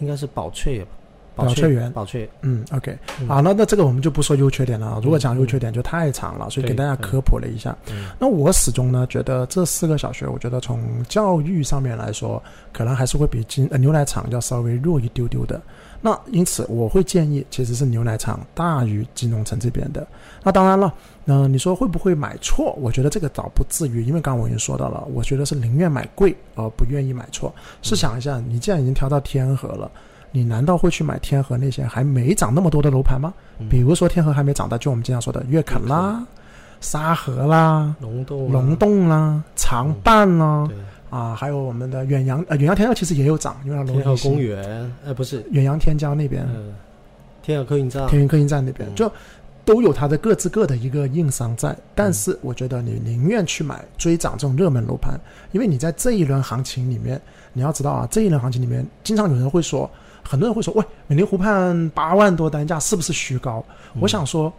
[0.00, 0.86] 应该是宝翠吧，
[1.36, 5.00] 宝翠翠园宝翠，嗯，OK，嗯好，那那这个我们就不说优缺点了啊。
[5.02, 7.76] 如果讲优缺点就太长了，所以给大家科普了一下。
[7.90, 15.60] 嗯那我始终呢觉得这四个小学，我觉得从教育上面来说，可能还是会比金呃牛奶厂要稍微弱一丢丢的。
[16.00, 20.06] 那因此我会建议，其实是牛奶厂大于金融城这边的。
[20.44, 20.94] 那当然了，
[21.30, 22.72] 那、你说会不会买错？
[22.80, 27.54] 我觉得这个倒不至于，因为刚刚我已经说到了，我觉得是宁愿买贵而不愿意买错。
[27.82, 29.90] 试想一下，你既然已经调到天河了。
[30.30, 33.32] 你难道会去买天河那些还没涨那么多的楼盘吗？
[33.60, 36.22] 嗯比如说天河还没涨的，就我们经常说的悦肯啦、
[36.82, 40.76] 沙河啦、龙洞啊龙洞啦、长办啦，对
[41.08, 46.74] 啊，还有我们的远洋呃远洋天骄其实也有涨，因为它天河公园，呃不是，远洋天骄那边、嗯
[47.40, 49.10] 天河客运站，天河客运站那边嗯就
[49.68, 55.20] 都有它的各自各的一个硬伤在，但是我觉得你宁愿去买追涨这种热门楼盘，
[55.52, 57.20] 因为你在这一轮行情里面，
[57.52, 59.90] 你要知道啊，这一轮行情里面，经常有人会说，
[60.22, 63.62] 很多人会说，喂，美林湖畔八万多单价是不是虚高？
[63.94, 64.50] 嗯我想说。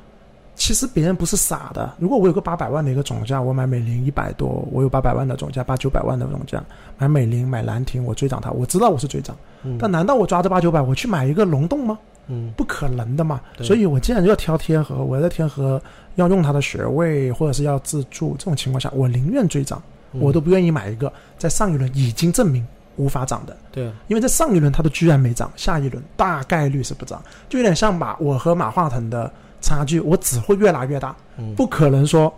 [0.55, 1.89] 其实别人不是傻的。
[1.97, 6.61] 如果我有个八百万的一个总价，我买美林一百多，我有八百万的总价，八九百万的总价，
[6.97, 11.97] 买美林买兰亭，我追涨它，我知道我是追涨，嗯但难道我抓着八九百我去买一个龙洞吗？
[12.29, 12.51] 嗯。
[12.55, 13.41] 不可能的嘛。
[13.61, 15.81] 所以我既然要挑天河，我在天河
[16.15, 19.81] 要用它的学位或者是要自住，这种情况下，我宁愿追涨，
[20.13, 20.21] 嗯。
[20.21, 22.65] 我都不愿意买一个在上一轮已经证明
[22.95, 23.55] 无法涨的。
[23.71, 23.87] 对。
[23.87, 31.53] 啊，因为在上一轮它都居然没涨，下一轮大概率是不涨，就有点像马我和马化腾的差距，我只会越拉越大，嗯。
[31.55, 32.33] 不可能说，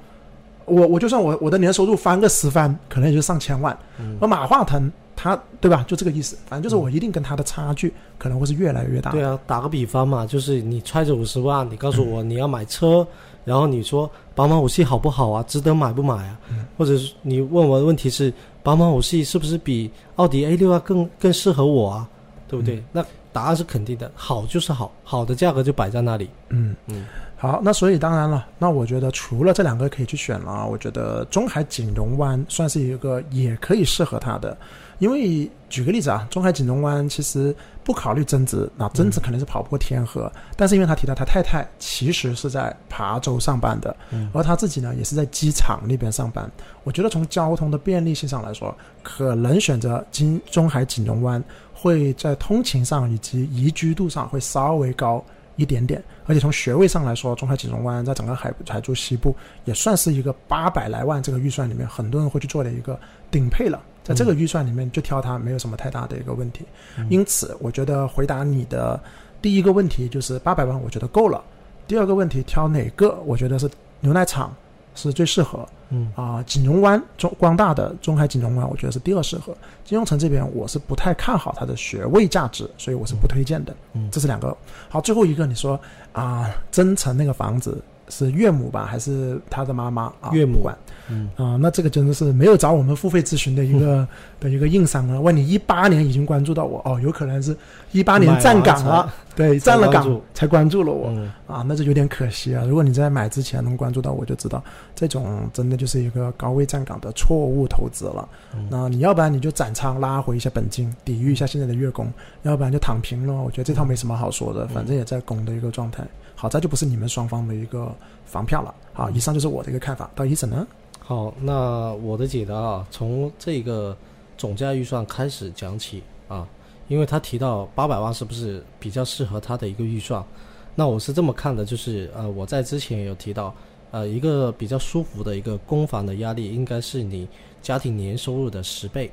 [0.65, 4.17] 我我就算我我的年收入翻个十番，可能也就上千万，嗯。
[4.21, 9.11] 而马化腾他对吧，就这个意思，反正就是我一定跟他的差距可能会是越来越大。
[9.11, 13.05] 对啊，打个比方嘛，就是你揣着五十万，你告诉我你要买车，
[13.45, 16.39] 然后你说宝马五系好不好啊，值得买不买啊？
[16.49, 22.09] 嗯或者是你问我的问题是宝马五系是不是比奥迪 A 六啊更更适合我啊？
[22.47, 22.77] 对不对？
[22.77, 26.29] 嗯那答案是肯定的，好就是好，好的价格就摆在那里。
[26.49, 27.05] 嗯嗯
[27.37, 34.55] 好，那所以当然了，那我觉得除了这两个可以去选了啊，我觉得中海锦荣湾算是一个也可以适合他的，
[35.01, 44.29] 因为举个例子啊，中海锦荣湾其实不考虑增值，那增值肯定是跑不过天河，但是因为他提到他太太其实是在琶洲上班的，嗯。
[44.31, 46.47] 而他自己呢也是在机场那边上班，
[46.83, 59.35] 我觉得从交通的便利性上来说，可能选择金中海锦荣湾会在通勤上以及宜居度上会稍微高一点点，而且从学位上来说，中海锦荣湾在整个海海珠西部
[59.65, 62.99] 也算是一个八百来万这个预算里面很多人会去做的一个
[63.31, 66.65] 顶配了，在这个预算里面就挑它没有什么太大的一个问题，
[66.97, 68.99] 嗯因此我觉得回答你的
[69.41, 71.43] 第一个问题就是八百万，我觉得够了。
[71.87, 74.53] 第二个问题挑哪个，我觉得是牛奶厂
[74.95, 75.67] 是最适合。
[75.93, 79.53] 嗯啊，锦荣湾中光大的中海锦荣湾，我觉得是第二适合。
[79.83, 83.75] 金融城这边我是不太看好它的学位价值，所以我是不推荐的。
[83.93, 84.55] 嗯这是两个。
[84.87, 85.77] 好，最后一个你说
[86.13, 90.29] 啊，增城那个房子是岳母吧，还是他的妈妈啊？
[90.31, 90.77] 岳母不管。
[91.13, 94.07] 嗯啊、那这个真的是没有找我们付费咨询的一个、
[94.39, 95.19] 的一个硬伤了。
[95.19, 97.57] 问你一八年已经关注到我哦，有可能是
[97.91, 101.09] 一八年站岗了， 对，站了岗才关注了我。
[101.09, 102.63] 嗯啊，那就有点可惜啊！
[102.65, 104.63] 如果你在买之前能关注到我，就知道
[104.95, 108.29] 这种真的就是一个高位站岗的错误投资了。
[108.55, 112.05] 嗯那你要不然你就斩仓拉回一下本金，抵御一下现在的月供；
[112.43, 113.33] 要不然就躺平了。
[113.33, 116.05] 我觉得这套没什么好说的，反正也在拱的一个状态。
[116.41, 118.73] 好在就不是你们双方的一个房票了。
[118.93, 120.09] 好，以上就是我的一个看法。
[120.15, 120.65] 到医生呢？
[120.97, 123.95] 好，那我的解答啊，从这个
[124.39, 126.47] 总价预算开始讲起啊，
[126.87, 130.25] 因为他提到八百万是不是比较适合他的一个预算？
[130.73, 133.53] 那我是这么看的，就是呃，我在之前也有提到，
[133.91, 137.27] 呃，一个比较舒服的一个公房的压力应该是你
[137.61, 139.11] 家庭年收入的十倍，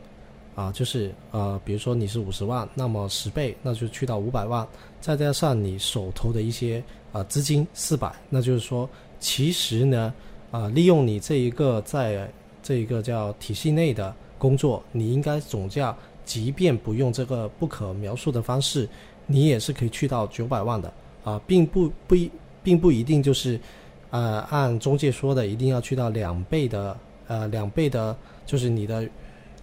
[0.55, 4.67] 啊，就是呃，比如说你是五十万，那么十倍那就去到五百万，
[4.99, 10.13] 再加上你手头的一些啊、呃资金四百，那就是说其实呢。
[10.51, 12.27] 啊、利用你这一个在
[12.63, 15.95] 这一个叫体系内的工作，你应该总价，
[16.25, 18.89] 即便不用这个不可描述的方式，
[19.27, 20.91] 你也是可以去到九百万的
[21.23, 22.31] 啊，并不不一，
[22.63, 23.61] 并不一定就是，
[24.09, 28.17] 呃，按中介说的一定要去到两倍的，呃，两倍的，
[28.47, 29.07] 就是你的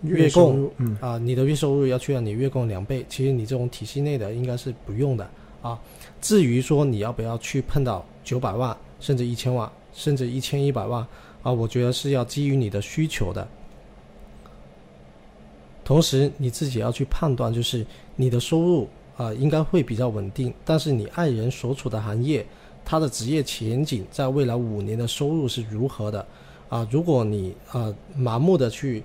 [0.03, 5.27] 月供，嗯，啊，你的月收入要去到你月供两倍，其实你这种体系内的应该是不用的
[5.63, 5.79] 啊。
[6.25, 11.05] 至于说你要不要去碰到九百万，甚至一千万，甚至一千一百万
[11.43, 13.47] 啊，我觉得是要基于你的需求的。
[15.83, 17.85] 同时你自己要去判断，就是
[18.15, 22.43] 你的收入啊、应该会比较稳定，但是你爱人所处的行业，
[22.83, 26.25] 他的职业前景在未来五年的收入是如何的
[26.69, 26.87] 啊？
[26.89, 29.03] 如果你啊、盲目的去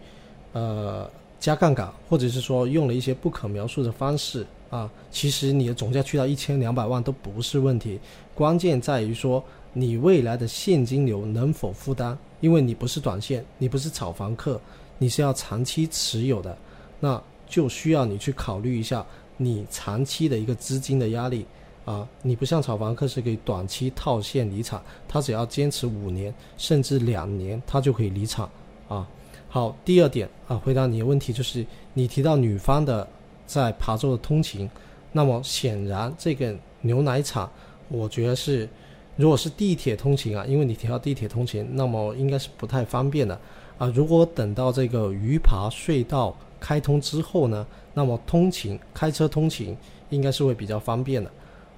[0.55, 1.07] 呃
[1.39, 7.99] 加杠杆，或者是说用了一些不可描述的方式啊，其实你的总价去到一千两百万都不是问题，
[8.35, 14.61] 关键在于说你未来的现金流能否负担，因为你不是短线，你不是炒房客，
[14.97, 16.57] 你是要长期持有的，
[17.01, 19.05] 那就需要你去考虑一下
[19.37, 21.45] 你长期的一个资金的压力
[21.85, 28.49] 啊，你不像炒房客是可以短期套现离场，他只要坚持五年甚至两年，他就可以离场
[28.89, 29.09] 啊。
[29.49, 33.09] 好，第二点啊，回答你的问题就是你提到女方的
[33.53, 34.71] 在琶洲的通勤，
[35.11, 37.51] 那么显然这个牛奶厂，
[37.89, 38.69] 我觉得是
[39.17, 43.37] 如果是地铁通勤啊，因为你提到地铁通勤，那么应该是不太方便的
[43.79, 43.91] 啊。
[43.93, 49.77] 如果等到这个鱼爬隧道开通之后呢，那么通勤开车通勤
[50.11, 51.29] 应该是会比较方便的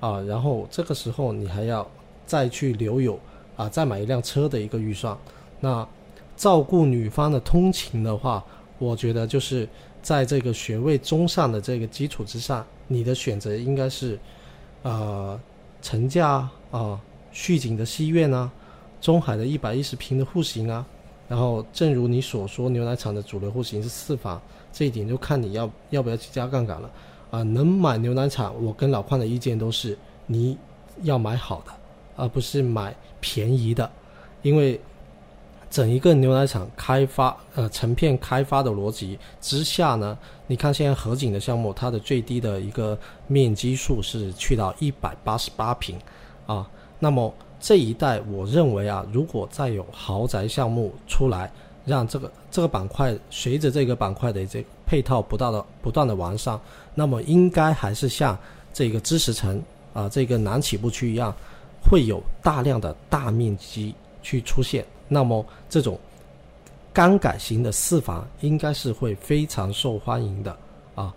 [0.00, 0.20] 啊。
[0.20, 1.88] 然后这个时候你还要
[2.26, 3.18] 再去留有
[3.56, 5.16] 啊，再买一辆车的一个预算，
[5.60, 5.88] 那。
[6.34, 8.42] 照顾女方的通勤的话，
[8.78, 9.68] 我觉得就是
[10.02, 14.18] 在这个学位中上的这个基础之上，你的选择应该是，
[14.82, 15.40] 呃，
[15.80, 18.50] 城架啊、呃续景的西苑啊，
[19.00, 20.84] 中海的一百一十平的户型啊，
[21.28, 26.90] 然后正如你所说，牛奶厂的主流户型是四房，这一点就看你要要不要去加杠杆了
[27.30, 30.58] 啊、能买牛奶厂，我跟老邝的意见都是你
[31.02, 31.72] 要买好的，
[32.16, 33.90] 而不是买便宜的，
[34.42, 34.80] 因为。
[35.72, 45.98] 整一个牛奶厂开发，呃，成片开发的逻辑之下呢，你看现在合景的项目，它的最低的一个面积数是去到一百八十八平，
[46.44, 51.50] 啊，那么这一带我认为啊，如果再有豪宅项目出来，
[51.86, 56.60] 让这个这个板块随着这个板块的这配套不断的不断的完善，
[56.94, 58.38] 那么应该还是像
[58.74, 59.62] 这个知识城
[59.94, 61.34] 啊，这个南起步区一样，
[61.82, 64.84] 会有大量的大面积去出现。
[65.12, 66.00] 那么这种
[66.90, 70.56] 刚改型的四房应该是会非常受欢迎的
[70.94, 71.14] 啊。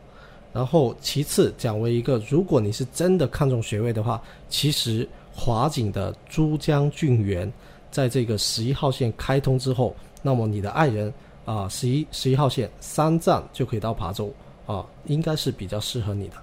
[0.51, 7.49] 然后其次讲为一个，如果你是真的看重学位的话，其实华景的珠江郡园
[7.89, 11.13] 在这个十一号线开通之后，那么你的爱人
[11.45, 14.29] 啊，十一十一号线三站就可以到琶洲
[14.65, 16.35] 啊，应该是比较适合你的。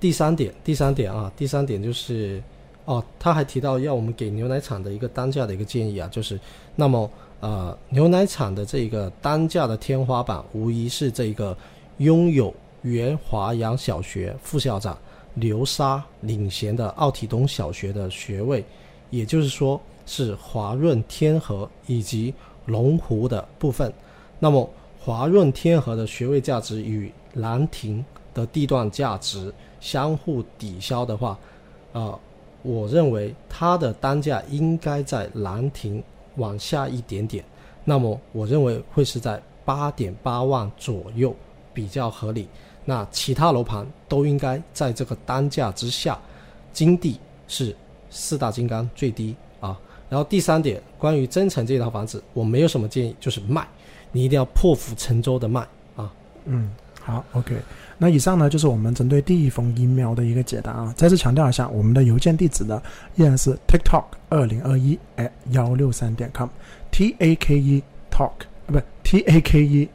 [0.00, 2.42] 第三点，第三点啊，第三点就是。
[2.86, 6.40] 哦，他还提到要我们给牛奶厂的一个单价的一个建议啊，就是
[6.74, 11.54] 那么呃，牛奶厂的这个单价的天花板，无疑是这个
[11.98, 14.96] 拥有原华阳小学副校长
[15.34, 18.64] 流沙领衔的奥体东小学的学位，
[19.10, 22.32] 也就是说是华润天河以及
[22.64, 23.92] 龙湖的部分。
[24.38, 24.68] 那么
[24.98, 31.38] 华润天河的学位价值与兰亭的地段价值相互抵消的话，
[31.92, 32.18] 啊、
[32.66, 36.02] 我认为它的单价应该在兰亭
[36.34, 37.44] 往下一点点，
[37.84, 41.32] 那么我认为会是在八点八万左右
[41.72, 42.48] 比较合理。
[42.84, 46.18] 那其他楼盘都应该在这个单价之下，
[46.72, 47.74] 金地是
[48.10, 53.66] 四大金刚最低啊，然后第三点，关于增城这套房子，我没有什么建议，就是卖，
[54.10, 55.60] 你一定要破釜沉舟的卖
[55.94, 56.12] 啊。
[56.46, 57.56] 嗯，好，OK。
[57.98, 60.92] 那以上呢就是我们针对第一封 email 的一个解答啊。
[60.96, 62.82] 再次强调一下，我们的邮件地址呢
[63.14, 68.32] 依然是 tiktok 二零二一 at 幺六三点 com，t a k e talk
[68.66, 69.88] 啊不 t a k e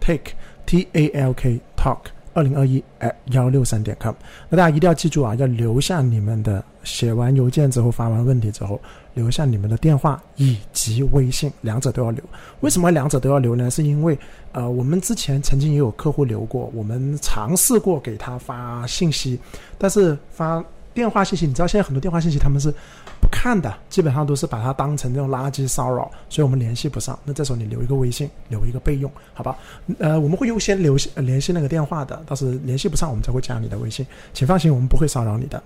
[0.00, 0.32] take
[0.66, 1.98] t a l k talk
[2.34, 4.14] 二零二一 at 幺六三点 com。
[4.48, 8.80] 那大家一定要记住啊，要留下你们的写完邮件之后发完问题之后，
[9.14, 12.22] 留下你们的电话以及微信，两者都要留。
[12.60, 13.70] 为什么两者都要留呢？
[13.70, 14.18] 是因为
[14.52, 19.38] 呃，我们之前曾经也有客户留过，我们尝试过给他发信息，
[19.78, 20.62] 但是发
[20.94, 22.72] 电话信息，你知道现在很多电话信息他们是
[23.22, 27.16] 不看的，基本上都是把它当成这种垃圾骚扰，所以我们联系不上。
[27.24, 29.56] 那这时候你留一个微信，留一个备用，好吧？
[30.00, 34.04] 呃，我们会优先留呃联系那个电话的，到时联系不上我们才会加你的微信，
[34.34, 35.62] 请放心，我们不会骚扰你的。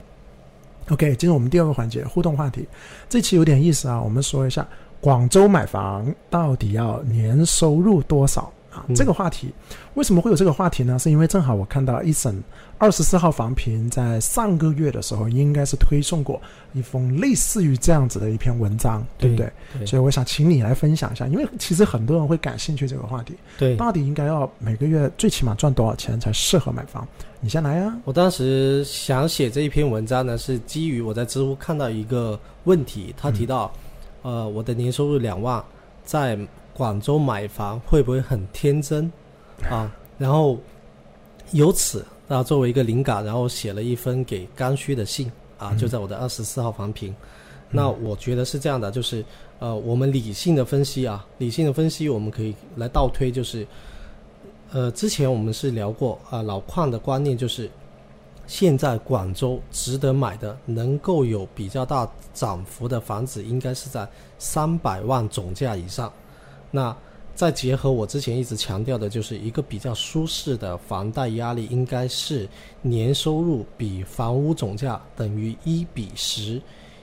[0.90, 2.68] OK，进入我们第二个环节互动话题，
[3.08, 4.64] 这期有点意思啊，我们说一下
[5.00, 8.52] 广州买房到底要年收入多少
[8.94, 9.52] 这个话题
[9.94, 10.98] 为什么会有这个话题呢？
[10.98, 12.42] 是因为正好我看到一审
[12.78, 16.40] 二十四号房评在上个月的时候，应该是推送过
[16.72, 19.50] 一封类似于这样子的一篇文章，对不对？
[19.78, 27.06] 对所以我想请你来分享一下，因为其实很多人会感兴趣这个话题，对，到底应该要每个月最起码赚多少钱才适合买房？
[27.40, 33.72] 你先来呀、我当时想写这一篇文章呢，是基于我在知乎看到一个问题，他提到，
[34.22, 35.62] 呃，我的年收入两万，
[36.04, 36.36] 在
[36.76, 39.10] 广州买房会不会很天真
[39.70, 39.90] 啊？
[40.18, 40.58] 然后
[41.52, 47.14] 由此，然后作为一个灵感，然后写了一封给刚需的信啊，嗯就在我的二十四号房评。
[47.70, 49.24] 那我觉得是这样的，就是
[49.58, 53.66] 呃，我们理性的分析啊，理性的分析，我们可以来倒推，就是
[54.70, 57.70] 呃，之前我们是聊过啊、老邝的观念就是，
[58.46, 64.06] 现在广州值得买的、能够有比较大涨幅的房子，应该是在
[64.38, 66.12] 三百万总价以上。
[66.76, 66.94] 那
[67.34, 72.46] 再结合我之前一直强调的，就是一个比较舒适的房贷压力，应该是
[72.82, 76.60] 年收入比房屋总价等于一比十，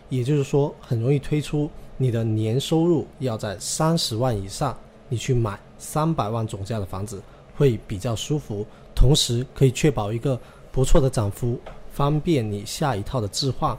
[0.09, 4.77] 也就是说，很容易推出你的年收入要在三十万以上，
[5.09, 7.19] 你去买三百万总价的房子
[7.55, 10.39] 会比较舒服，同时可以确保一个
[10.71, 11.59] 不错的涨幅，
[11.91, 13.75] 方便你下一套的置换。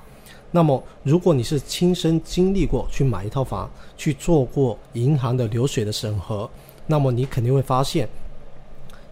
[0.57, 6.49] 那么，如果你是亲身经历过去买一套房，去做过银行的流水的审核，
[6.87, 8.09] 那么你肯定会发现，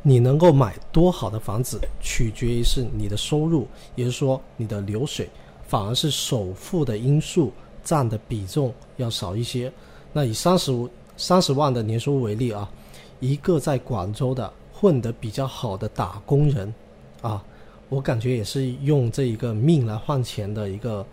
[0.03, 5.29] 你能够买多好的房子，取决于是你的收入，也就是说你的流水，
[5.67, 7.53] 反而是首付的因素
[7.83, 9.73] 占的比重要少一些。
[10.13, 12.71] 那以三十五三十万的年收入为例啊，
[13.19, 16.73] 一个在广州的混得比较好的打工人，
[17.21, 17.43] 啊，
[17.89, 21.05] 我感觉也是用这一个命来换钱的一个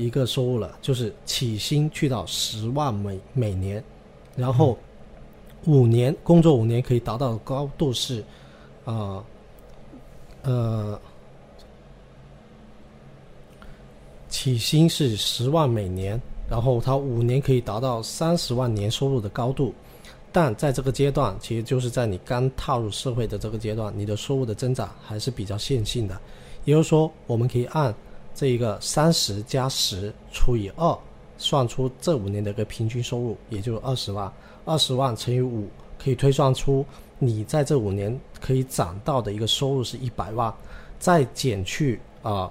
[0.00, 3.82] 一个收入了，就是起薪去到十万每每年，
[4.34, 4.76] 然后
[5.66, 8.24] 五年工作五年可以达到的高度是，
[8.84, 9.22] 啊
[10.42, 10.98] 呃
[14.28, 19.74] 起薪是十万每年，然后他五年可以达到三十万年收入的高度。
[20.32, 26.18] 但在这个阶段，其实就是在你刚踏入社会的这个阶段，你的收入的增长还是比较线性的。
[26.64, 27.92] 也就是说，我们可以按
[28.34, 30.98] 这一个三十加十除以二，
[31.36, 34.30] 算出这五年的一个平均收入，也就是二十万。
[34.64, 36.84] 二十万乘以五，可以推算出
[37.18, 40.54] 你在这五年可以涨到的一个收入是一百万，
[40.98, 42.50] 再减去啊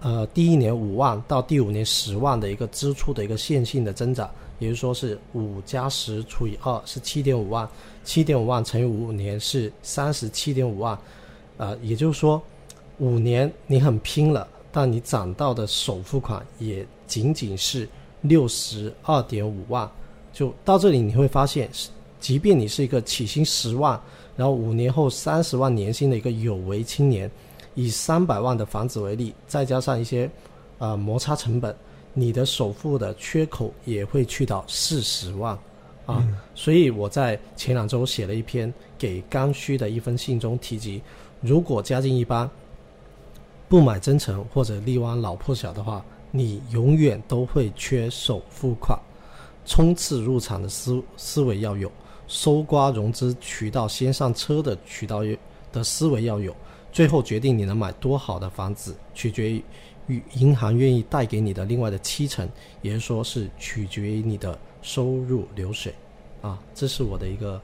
[0.00, 7.68] 呃第一年五万到第五年十万的一个支出的一个线性的增长，也就是说是五加十除以二是七点五万，
[8.04, 10.98] 七点五万乘以五年是三十七点五万，
[11.58, 12.40] 啊，也就是说
[12.98, 17.88] 五年你很拼了，但你涨到的首付款也仅仅是
[18.22, 19.88] 六十二点五万。
[20.32, 21.70] 就到这里你会发现，
[22.18, 23.98] 即便你是一个起薪十万，
[24.36, 27.30] 然后五年后三十万年薪的一个有为青年，
[27.76, 30.28] 以三百万的房子为例，再加上一些
[30.78, 31.72] 呃摩擦成本，
[32.12, 35.56] 你的首付的缺口也会去到四十万
[36.04, 36.26] 啊。
[36.56, 41.00] 所以我在前两周写了一篇给刚需的一封信中提及，
[41.40, 42.50] 如果家境一般，
[43.68, 48.98] 不买增城或者荔湾老破小的话，你永远都会缺首付款。
[49.66, 51.90] 冲刺入场的思思维要有，
[52.28, 55.20] 搜刮融资渠道先上车的渠道
[55.72, 56.54] 的思维要有，
[56.92, 59.64] 最后决定你能买多好的房子，取决于
[60.06, 62.46] 与银行愿意贷给你的另外的七成，
[62.82, 65.94] 也就是说是取决于你的收入流水，
[66.42, 67.58] 啊，这是我的一个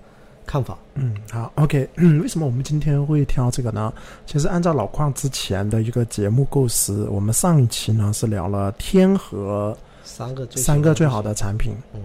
[0.51, 0.77] 看法。
[0.95, 3.93] 嗯，好，OK，嗯，为什么我们今天会挑这个呢？
[4.27, 11.73] 其实按照老邝之前的一个节目构思，我们上一期呢是聊了天河三个最三个最好的产品。
[11.95, 12.01] 嗯，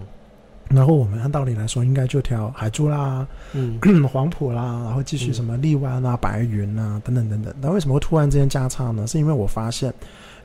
[0.68, 7.52] 然后我们按道理来说，应该就挑海珠啦、嗯 黄埔啦，然后继续什么荔湾啊、白云啊等等等等。
[7.60, 9.04] 那为什么会突然之间加差呢？
[9.08, 9.92] 是因为我发现，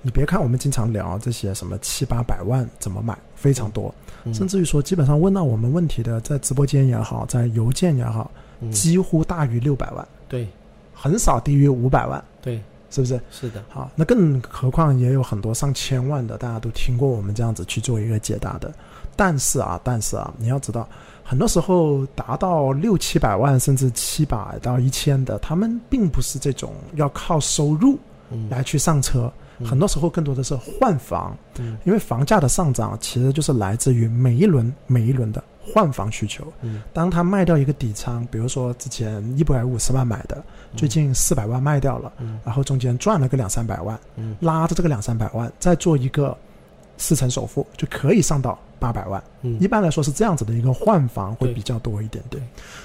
[0.01, 3.93] 你别看我们经常聊这些什么七八百万怎么买，非常多，
[4.23, 10.47] 嗯甚至于说基本上问到我们问题的，在直播间也好，在邮件也好，嗯几乎大于六百万，对
[10.93, 13.21] 很少低于五百万，对是不是？
[13.31, 18.73] 是的，好，那更何况也有很多上千万的，大家都听过我们这样子去做一个解答的。
[19.15, 20.87] 但是啊，但是啊，你要知道，
[21.23, 27.99] 很多时候达到六七百万甚至七百到一千的，他们并不是这种要靠收入
[28.31, 29.31] 嗯来去上车，嗯
[29.65, 36.45] 很多时候更多的是换房，嗯因为房价的上涨其实就是来自于每一轮每一轮的换房需求。
[36.61, 40.43] 嗯当他卖掉一个底仓，比如说之前一百五十万买的，
[40.75, 46.35] 最近四百万卖掉了，嗯然后中间赚了个两三百万，嗯拉着这个两三百万，再做一个
[46.97, 49.23] 四成首付，就可以上到八百万。
[49.43, 52.41] 嗯一般来说是这样子的一个换房会比较多一点点。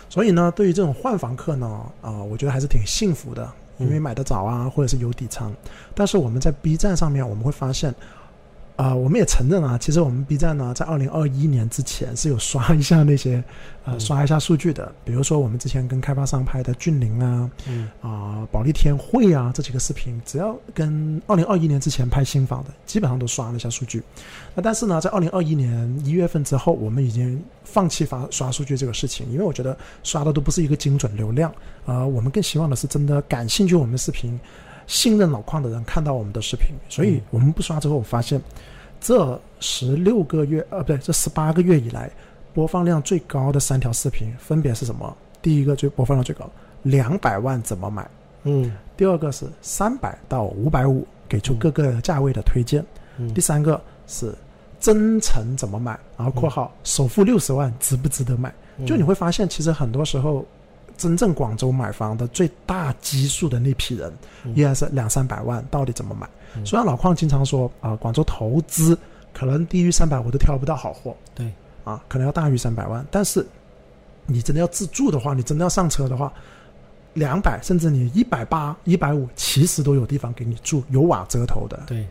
[0.09, 5.53] 所以呢，对于这种换房客呢，啊、我觉得还是挺幸福的，因为嗯买得早啊，或者是有底仓。
[5.95, 7.95] 但是我们在 B 站上面，我们会发现。
[8.77, 13.43] 啊、我们也承认啊，其实我们 B 站呢，在二零二一年之前是有刷一下那些，
[13.85, 14.93] 呃，嗯刷一下数据的。
[15.03, 24.03] 比如说我们之前跟开发商拍的峻岭啊，嗯啊、保利天汇啊这几个视频，只要跟二零二一年之前拍新房的，基本上都刷了一下数据。
[24.55, 31.51] 那但是呢，在二零二一年一月份之后，我们已经放弃发刷数据这个事情，因为我觉得刷的都不是一个精准流量。
[31.87, 34.39] 呃，我们更希望的是真的感兴趣我们的视频、
[34.87, 38.41] 信任老矿的人看到我们的视频，所以嗯我们不刷之后，我发现
[39.01, 42.11] 这十六个月，呃，不对，这十八个月以来，
[42.55, 45.17] 播放量最高的三条视频分别是什么？
[45.43, 46.49] 第一个最播放量最高，
[46.83, 48.09] 两百万怎么买？
[48.45, 52.85] 嗯第二个是三百到五百五，给出各个价位的推荐。
[53.19, 54.35] 嗯第三个是
[54.79, 58.53] 真诚怎么买，然后括号首付六十万值不值得买？
[58.79, 60.45] 嗯就你会发现，其实很多时候，
[60.97, 64.13] 真正广州买房的最大基数的那批人，
[64.45, 64.55] 嗯。
[64.57, 66.29] 依然是两三百万，到底怎么买？
[66.57, 66.65] 嗯。
[66.65, 68.99] 虽然老邝经常说啊、广州投资
[69.33, 71.53] 可能低于三百我都挑不到好货，对。
[71.85, 73.47] 啊，可能要大于三百万，但是
[74.27, 76.33] 你真的要自住的话，你真的要上车的话，
[77.15, 81.81] 两百甚至你一百八、一百五，其实都有地方给你住，有瓦遮头的。
[81.87, 82.05] 对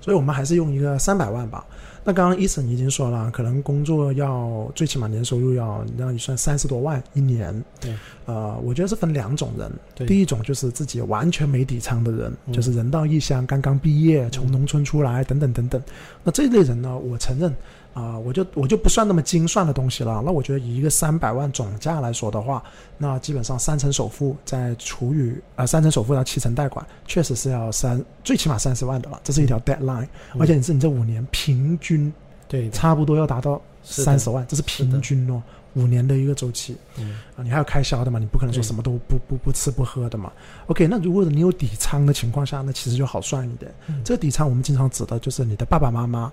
[0.00, 1.64] 所以我们还是用一个三百万吧。
[2.02, 7.52] 那刚刚伊森已经说了，可能工作要最起码年收入要让你算三十多万一年。
[7.78, 7.94] 对，
[8.24, 9.70] 呃，我觉得是分两种人。
[9.94, 15.82] 对第一种就是自己完全没底仓的人，嗯就是人到异乡，刚刚毕业，从农村出来，等等等等。
[16.24, 17.54] 那这类人呢，我承认
[17.92, 20.22] 啊、我就我就不算那么精算的东西了。
[20.24, 22.62] 那我觉得以一个三百万总价来说的话，
[22.96, 32.12] 那基本上三成首付再除以呃三成首付到七成贷款，确实是要三最起码三十万的了，这是一条 deadline，、嗯而且你是你这五年平均
[32.46, 35.42] 对差不多要达到三十万，这是平均哦，
[35.74, 40.32] 五年的一个周期嗯啊，你还有开销的嘛，你不可能说什么都不不不吃不喝的嘛。
[40.66, 43.72] OK，那如果你有底仓的情况下，那其实就好算一点。
[43.88, 46.32] 嗯这个底仓我们经常指的就是你的爸爸妈妈，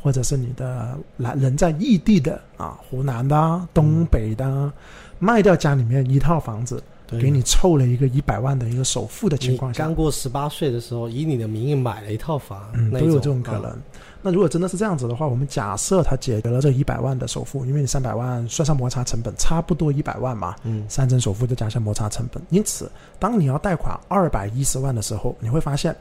[0.00, 4.72] 或者是你的来人在异地的啊，湖南的啊、东北的啊，
[5.18, 6.82] 卖掉家里面一套房子，
[7.20, 9.84] 给你凑了一个一百万的一个首付的情况下。
[9.84, 13.64] 刚，过十八岁的时候，以你的名义买了一套房，嗯，都有这种可能。
[13.64, 13.76] 啊
[14.20, 20.84] 那如果真的是这样子的话，我们假设他解决了这一百万的首付，因为你三百万算上摩擦成本，差不多一百万嘛，嗯。
[20.88, 22.42] 三成首付再加上摩擦成本。
[22.50, 22.90] 因此，
[23.20, 25.94] 当你要贷款二百一十万的时候，你会发现，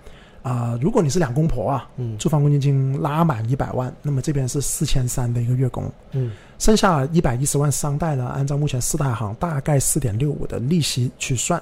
[0.47, 2.17] 啊、如果你是两公婆啊，嗯。
[2.17, 6.31] 住房公积金拉满一百万，那么这边是四千三的一个月供，嗯。
[6.57, 11.61] 剩下一百一十万商贷呢，按照目前四大行大概四点六五的利息去算，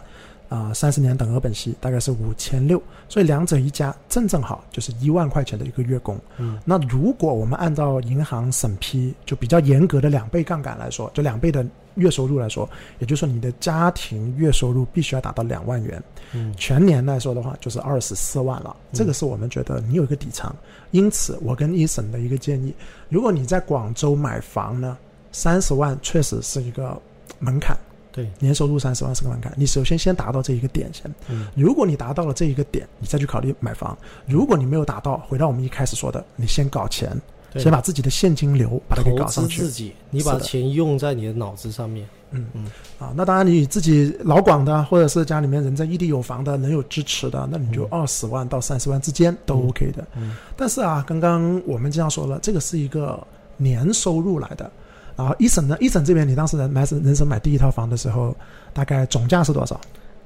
[0.49, 2.79] 啊、三十年等额本息大概是五千六，
[3.09, 6.19] 所以两者一加正正好就是一万块钱的一个月供。
[6.38, 6.59] 嗯。
[6.63, 11.65] 那如果我们按照银行审批就比较严格的两倍杠杆来说，就两倍的
[11.96, 12.70] 月收入来说，
[13.00, 16.02] 也就是说你的家庭月收入必须要达到两万元，
[16.34, 16.54] 嗯。
[16.58, 18.76] 全年来说的话就是二十四万了。
[18.93, 20.56] 这个是我们觉得你有一个底仓，
[20.91, 22.74] 因此我跟一审的一个建议，
[23.10, 24.98] 如果你在广州买房呢，
[25.32, 27.00] 三十万确实是一个
[27.39, 27.78] 门槛，
[28.12, 31.14] 对，年收入三十万是个门槛，你首先先达到这一个点先。
[31.30, 31.48] 嗯。
[31.56, 42.08] 如果你达到了这一个点，你再去考虑买房；如果你没有达到，回到我们一开始说的，你先搞钱，对先把自己的现金流把它给搞上去资自己，你把钱用在你的脑子上面。
[42.32, 42.66] 嗯嗯
[42.99, 50.06] 啊，那当然你自己老广的，或者是家里面人在异地有房的，能有支持的，那你就嗯二十万到三十万之间都嗯 OK 的。
[50.18, 53.26] 嗯但是啊，刚刚我们这样说了，这个是一个
[53.58, 54.70] 年收入来的。
[55.16, 58.36] 然后一审呢，一审这边你当时人买人生买第一套房的时候，
[58.74, 59.80] 大概总价是多少？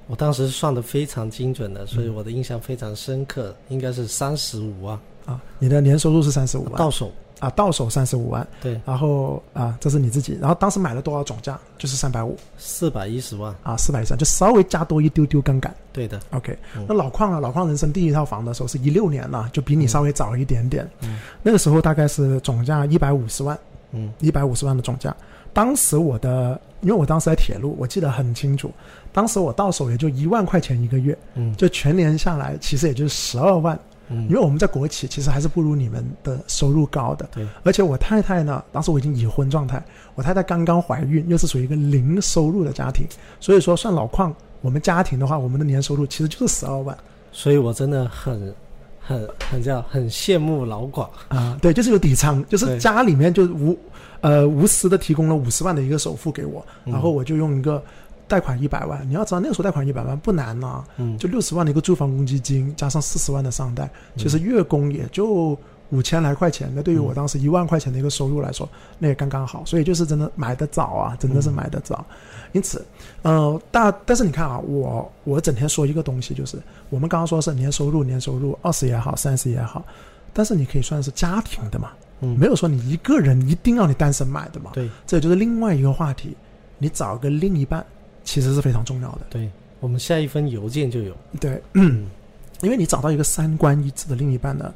[0.09, 5.39] 我当时算的非常精准的，所以我的印象非常深刻，应该是三十五万啊。
[5.59, 8.45] 你的年收入是三十五万，到手啊，到手三十五万。
[8.59, 11.59] 对，然后啊，这是你自己，然后当时买了多少总价？
[11.77, 15.71] 就是三百五，四百一十万啊，四百一十万，就稍微加多一丢丢杠杆。
[15.93, 16.57] 对的，OK。
[16.87, 20.89] 那老矿啊，老矿人生第一套房的时候是一六年了，就比你稍微早一点点。
[21.01, 23.55] 嗯，那个时候大概是总价一百五十万，
[23.91, 25.15] 嗯，一百五十万的总价。
[25.53, 28.71] 当时我的，因为我当时在铁路，我记得很清楚。
[29.11, 33.77] 当时我到手也就一万块钱一个月，嗯，就全年下来，其实也就是十二万，
[34.09, 37.47] 嗯，因为我们在国企其实还是不如你们的收入高的，对。
[37.63, 39.83] 而且我太太呢，当时我已经已婚状态，
[40.13, 43.07] 我太太刚刚怀孕，又是属于一个零收入的家庭，
[43.39, 46.95] 所以说算老矿，我们家庭的话，我们的年收入其实就是十二万。
[47.31, 48.53] 所以我真的很、
[48.99, 53.77] 很、很叫很羡慕老广啊，对，就是有底仓，就是家里面就无
[54.21, 57.83] 呃无私的提供了五十万的一个首付给我，然后我就用一个。
[58.29, 65.57] 贷款一百万，你要知道那个时候贷款一百万不难呐，嗯，就六十万的一个住房公积金，加上四十万的商贷，其实月供也就
[65.89, 66.71] 五千来块钱。
[66.75, 69.65] 那对于我当时一万块钱的一个收入来说，那也刚刚好。
[69.65, 72.05] 所以就是真的买的早啊，真的是买的早。
[72.51, 72.85] 因此，
[73.23, 76.55] 呃，大但是你看啊，我我整天说一个东西，就是
[76.91, 79.83] 我们刚刚说是年收入，年收入二十也好，三十也好，
[80.33, 81.89] 但是你可以算是家庭的嘛，
[82.21, 86.35] 嗯，没有说你一个人一定要你单身买的嘛，对，这就是另外一个话题，
[86.77, 87.85] 你找个另一半。
[88.21, 89.21] 其实是非常重要的。
[89.31, 89.49] 对
[89.79, 91.15] 我们下一封邮件就有。
[91.39, 92.05] 对，嗯，
[92.61, 94.71] 因为你找到一个三观一致的另一半呢，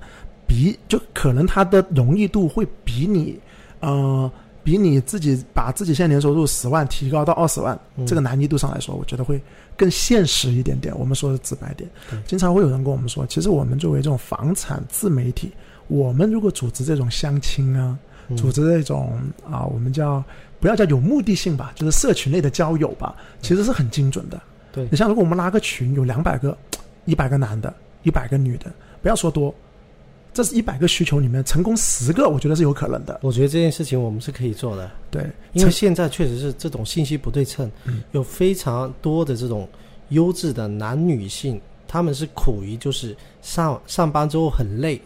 [0.47, 3.37] 比就可能他的容易度会比你，
[3.81, 4.31] 呃，
[4.63, 7.77] 比你自己把自己现在年收入十万提高到二十万，
[8.07, 9.39] 这个难易度上来说，我觉得会
[9.77, 10.97] 更现实一点点。
[10.97, 11.87] 我们说的直白点，
[12.25, 15.51] 经常会有人跟我们说，其实我们作为这种房产自媒体，
[15.87, 17.97] 我们如果组织这种相亲啊，
[18.35, 19.17] 组织这种
[19.49, 20.23] 啊，我们叫。
[20.59, 24.41] 不要叫有目的性吧，就是社群类的交友吧，其实是很精准的。
[24.71, 26.57] 对你像如果我们拉个群，有两百个、
[27.03, 27.73] 一百个男的，
[28.03, 28.71] 一百个女的，
[29.01, 29.53] 不要说多，
[30.33, 33.19] 这是一百个需求里面成功十个，我觉得是有可能的。
[33.23, 34.89] 我觉得这件事情我们是可以做的。
[35.11, 37.69] 对，因为现在确实是这种信息不对称，
[38.13, 39.67] 有非常多的这种
[40.11, 41.59] 优质的男女性，
[41.89, 44.97] 他们是苦于就是上上班之后很累。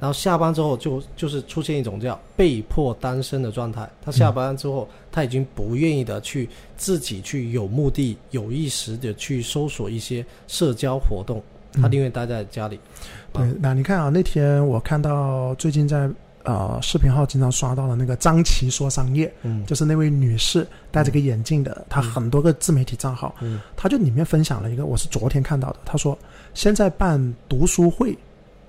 [0.00, 3.88] 然后下班之后就就是出现一种叫被迫单身的状态。
[4.04, 11.42] 他下班之后，他已经不愿意的去自己去有目的、有意识的去搜索一些社交活动，
[11.80, 12.78] 他宁愿待在家里。
[13.32, 16.10] 对，那你看啊，那天我看到最近在
[16.42, 26.18] 呃视频号经常刷到的那个张琪说商业，嗯，就是那位女士戴着个眼镜的，她很多个自媒体账号，嗯，她就里面分享了一个，我是昨天看到的，她说
[26.54, 28.14] 现在办读书会，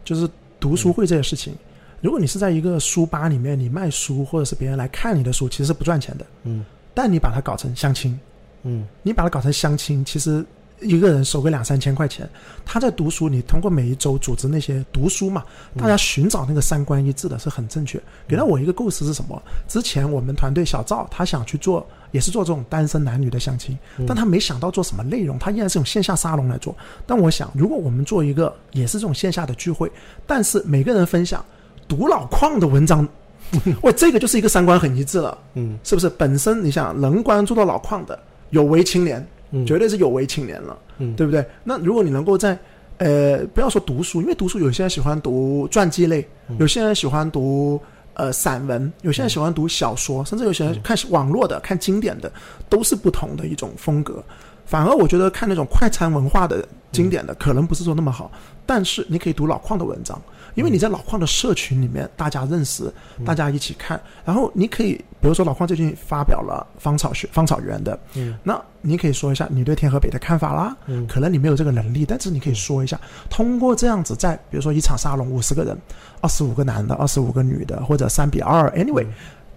[0.05, 0.29] 就是。
[0.61, 1.53] 读书会这些事情，
[1.99, 6.25] 如果你是在一个书吧里面，你卖书或者是别人来看你的书，其实是不赚钱的。
[6.43, 8.17] 嗯，但你把它搞成相亲，
[8.63, 10.45] 嗯，你把它搞成相亲，其实
[10.81, 12.27] 一个人收个两三千块钱，
[12.65, 15.43] 他在读书，你通过每一周组织那些读书嘛，
[15.77, 18.01] 大家寻找那个三观一致的是很正确。
[18.27, 19.41] 给了我一个构思是什么？
[19.67, 21.87] 之前我们团队小赵他想去做。
[22.11, 26.75] 也是做这种单身男女的相亲，但他没想到做什么内容，他依然是用线下沙龙来做。
[27.07, 29.89] 但我想，如果我们做一个也是这种线下的聚会，
[30.27, 31.41] 但是每个人分享
[31.87, 33.07] 读老矿的文章，
[33.81, 36.09] 喂，这个就是一个三观很一致了，嗯，是不是？
[36.09, 38.19] 本身你想能关注到老矿的
[38.49, 39.25] 有为青年，
[39.65, 41.45] 绝对是有为青年了，嗯，对不对？
[41.63, 42.57] 那如果你能够在
[42.97, 46.27] 呃，不要说读书，因为读书有些人喜欢读传记类，
[46.59, 47.81] 有些人喜欢读。
[48.13, 52.29] 呃，散文，有些人喜欢读小说，甚至有些人看网络的、看经典的，
[52.67, 54.21] 都是不同的一种风格。
[54.65, 58.29] 反而我觉得看那种快餐文化的经典的，可能不是说那么好。
[58.65, 60.21] 但是你可以读老矿的文章。
[60.53, 62.91] 因为你在老矿的社群里面，大家认识，
[63.25, 72.99] 大家一起看，然后你可以，比如说老矿最近发表了芳草学芳草园的，嗯，那你可以说一下你对天河北的看法啦，嗯，可能你没有这个能力，但是你可以说一下，
[73.29, 75.77] 通过这样子，在比如说一场沙龙五十个人，
[76.21, 79.05] 二十五个男的，二十五个女的，或者三比二，anyway，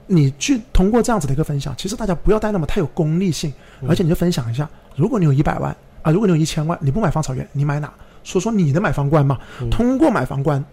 [0.07, 3.53] 你去通过这样子的一个分享，其实大家不要带那么太有功利性，
[3.89, 7.93] 而且你就分享一下，如果你有一百万啊，如果你有一千万，你不买芳草园，你买哪？
[8.23, 9.39] 说说你的买房观嘛，
[9.71, 10.65] 通过买房观。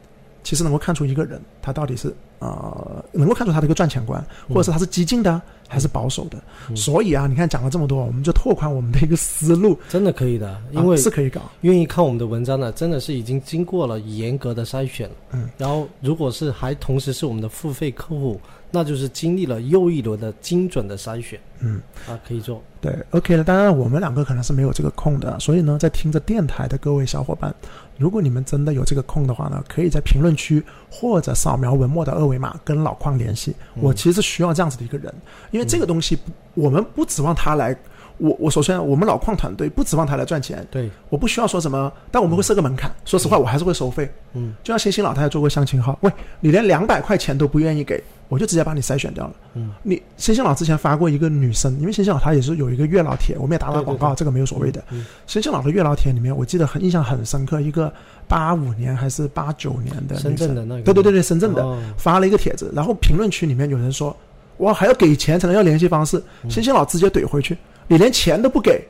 [0.44, 6.38] 其实能够看出一个人，他到底是呃，能够看出他的一个赚钱观，或者是他是激进的还是保守的。
[6.76, 11.42] 所以啊，你看讲了这么多，我们就拓宽我们的一个思路，真的可以的，因为是可以搞。
[11.62, 15.10] 愿意看我们的文章的，真的是已经经过了严格的筛选。
[15.32, 18.40] 嗯，然后如果是还同时是我们的付费客户。
[18.74, 22.64] 那就是经历了又一轮的精准的筛选，嗯，啊，可以做。
[22.80, 23.44] 对，OK 了。
[23.44, 27.54] 当然，我们两个可能是没有这个空的，所以呢，在听着电台的各位小伙伴，
[28.02, 33.56] 如果你们真的有这个空的话呢，可以在评论区或者扫描文末的二维码跟老邝联系。
[33.76, 35.14] 我其实需要这样子的一个人，
[35.52, 36.18] 因为这个东西
[36.56, 37.78] 我们不指望他来
[38.18, 42.92] 我我首先我们老矿团队不指望他来赚钱，对，我不需要说什么，但我们会设个门槛。
[43.06, 44.12] 说实话，我还是会收费。
[44.34, 49.34] 嗯就像星星老太太做过相亲号，喂，你连两百块钱都不愿意给，我就直接把你筛选掉了。
[49.56, 54.20] 嗯，你星星老之前发过一个女生，因为星星老她也是有一个月老帖，我们也打打广告，对对对。
[54.20, 54.82] 这个没有所谓的。
[54.92, 55.06] 嗯。
[55.28, 57.94] 星星老的月老帖里面，我记得很印象很深刻，一个
[58.30, 60.38] 八五年还是八九年的女生。
[60.38, 61.78] 深圳的那个，对对对对，深圳的、哦。
[61.98, 64.16] 发了一个帖子，然后评论区里面有人说，
[64.60, 66.50] 哇，还要给钱才能要联系方式，嗯。
[66.50, 67.58] 星星老直接怼回去，
[67.88, 68.82] 你连钱都不给，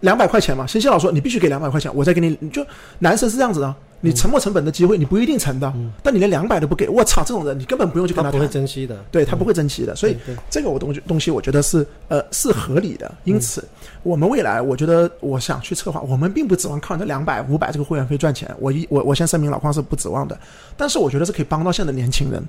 [0.00, 2.62] 两百块钱嘛，星星老说你必须给两百块钱，我再给你，你就
[2.98, 3.74] 男生是这样子的，
[4.04, 5.90] 你沉没成本的机会你不一定成的，嗯。
[6.02, 10.16] 但你连两百都不给，我操，这种人你根本不用去跟他谈不会谈，珍惜的，对他不会珍惜的，所以
[10.50, 13.10] 这个我东西东西，我觉得是呃是合理的。
[13.24, 13.64] 因此，
[14.02, 18.52] 我们未来我觉得我想去策划，我们并不指望靠你这两百五百这个会员费赚钱。
[18.58, 20.38] 我一我我先声明，老邝是不指望的，
[20.76, 22.42] 但是我觉得是可以帮到现在的年轻人，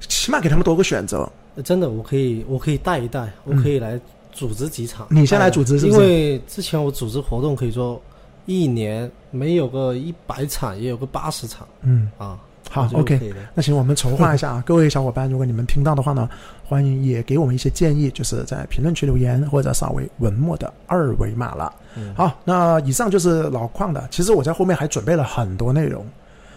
[0.00, 1.28] 起码给他们多个选择。
[1.54, 4.00] 呃真的，我可以，我可以带一带，我可以来
[4.32, 5.06] 组织几场。
[5.10, 8.00] 嗯你先来组织因为之前我组织活动，可以说
[8.46, 12.38] 一年没有个一百场，也有个八十场嗯，啊。
[12.70, 13.34] 好，OK。
[13.54, 16.26] 那行，我们筹划一下啊， 各位小伙伴，如果你们听到的话呢，
[16.64, 21.70] 欢迎也给我们一些建议，就是在评论区留言或者扫为文末的二维码了。
[21.96, 26.06] 嗯好，那以上就是老矿的，其实我在后面还准备了很多内容，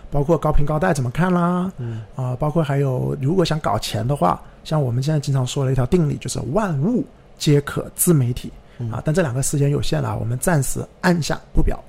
[0.10, 7.04] 包括高频高带怎么看啦，嗯啊、包括还有如果想搞钱的话，像我们现在经常说的一条定理，就是万物
[7.38, 11.80] 皆可自媒体嗯啊，但这两个时间有限了，我们暂时按下不表。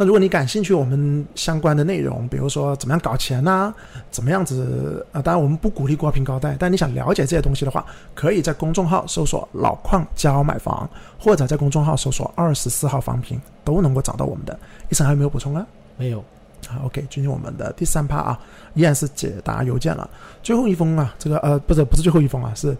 [0.00, 3.74] 那如果你感兴趣我们相关的内容，比如说怎么样搞钱呐、
[4.12, 7.84] 怎么样子啊、当然我们不鼓励高频高贷，但你想了解这些东西的话，
[8.14, 14.56] 可以在公众号搜索“老矿教买房”，或者在公众号搜索“二十四号房评”，都能够找到我们的。
[14.88, 15.66] 医生还有没有补充呢？
[15.96, 16.24] 没有。
[16.68, 18.38] 好，OK，进入我们的第三趴啊，
[18.74, 20.08] 依然是解答邮件了。
[20.42, 22.76] 最后一封啊，这个呃，不是不是最后一封啊，是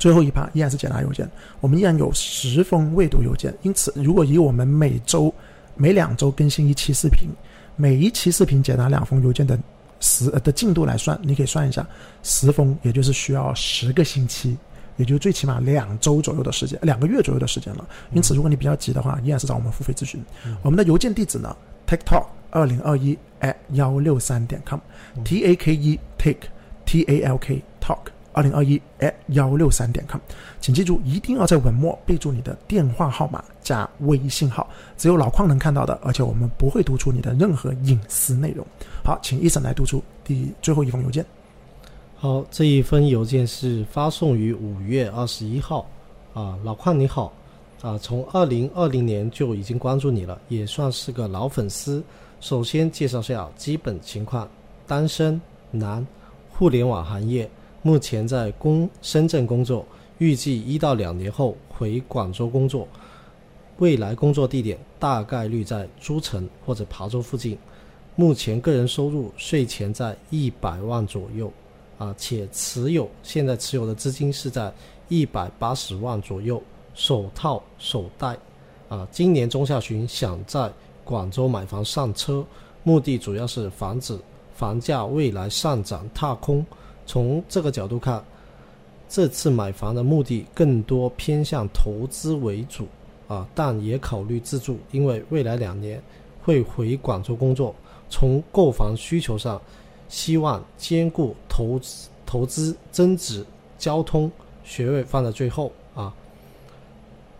[0.00, 1.30] 最后一趴，依然是解答邮件。
[1.60, 5.32] 我们依然有十封未读邮件，因此如果以我们每周
[5.76, 7.28] 每两周更新一期视频，
[7.76, 9.56] 每一期视频解答两封邮件的
[10.00, 11.86] 时呃的进度来算，你可以算一下，
[12.24, 14.56] 十封也就是需要十个星期。
[14.96, 17.88] 也就最起码两周左右的时间，两个月左右的时间了。
[18.12, 20.22] 因此，如果你比较急的话，依然是找我们付费咨询。
[20.60, 26.48] 我们的邮件地址呢，TikTok 二零二一 at 幺六三点 com，T A K E take
[26.84, 30.20] T A L K talk 二零二一 at 幺六三点 com，
[30.60, 38.64] 请记住一定要在文末备注你的电话号码加微信号，只有老邝能看到的，而且我们不会读出你的任何隐私内容。
[39.04, 41.24] 好，请医生来读出第最后一封邮件。
[42.16, 45.88] 好，这一封邮件是发送于五月二十一号。
[46.32, 47.32] 啊，老邝你好，
[47.82, 52.00] 啊，从二零二零年就已经关注你了，也算是个老粉丝。
[52.40, 54.48] 首先介绍下基本情况：
[54.86, 55.40] 单身，
[55.72, 56.06] 男，
[56.48, 57.50] 互联网行业，
[57.82, 59.86] 目前在工深圳工作，
[60.18, 62.86] 预计一到两年后回广州工作。
[63.78, 67.56] 未来工作地点大概率在诸城或者琶洲附近。
[68.16, 71.50] 目前个人收入税前在一百万左右。
[71.96, 74.72] 啊，且持有现在持有的资金是在
[75.08, 76.62] 一百八十万左右，
[76.94, 78.34] 首套首贷。
[78.88, 80.72] 啊，今年中下旬想在
[81.04, 82.42] 广州买房上车，
[82.84, 84.18] 目的主要是防止
[84.54, 86.64] 房价未来上涨踏空。
[87.10, 88.22] 从这个角度看，
[89.08, 92.86] 这次买房的目的更多偏向投资为主
[93.26, 96.00] 啊，但也考虑自住，因为未来两年
[96.44, 97.74] 会回广州工作。
[98.08, 99.60] 从购房需求上，
[100.08, 103.44] 希望兼顾投资、投资增值、
[103.76, 104.30] 交通、
[104.62, 106.14] 学位放在最后啊。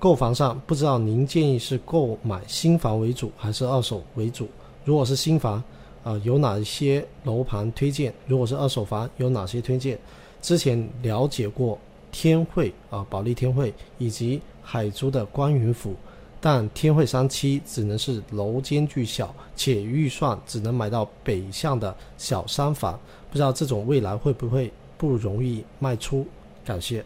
[0.00, 4.48] 购房上，不知道您建议是购买新房为主还是二手为主？
[4.84, 5.62] 如果是新房，
[6.02, 8.12] 啊、有哪一些楼盘推荐？
[8.26, 9.98] 如果是二手房，有哪些推荐？
[10.40, 11.78] 之前了解过
[12.10, 15.94] 天汇啊，保利天汇以及海珠的观云府，
[16.40, 22.98] 但天汇三期只能是楼间距小，且预算只能买到北向的小三房，
[23.30, 26.26] 不知道这种未来会不会不容易卖出？
[26.64, 27.04] 感谢。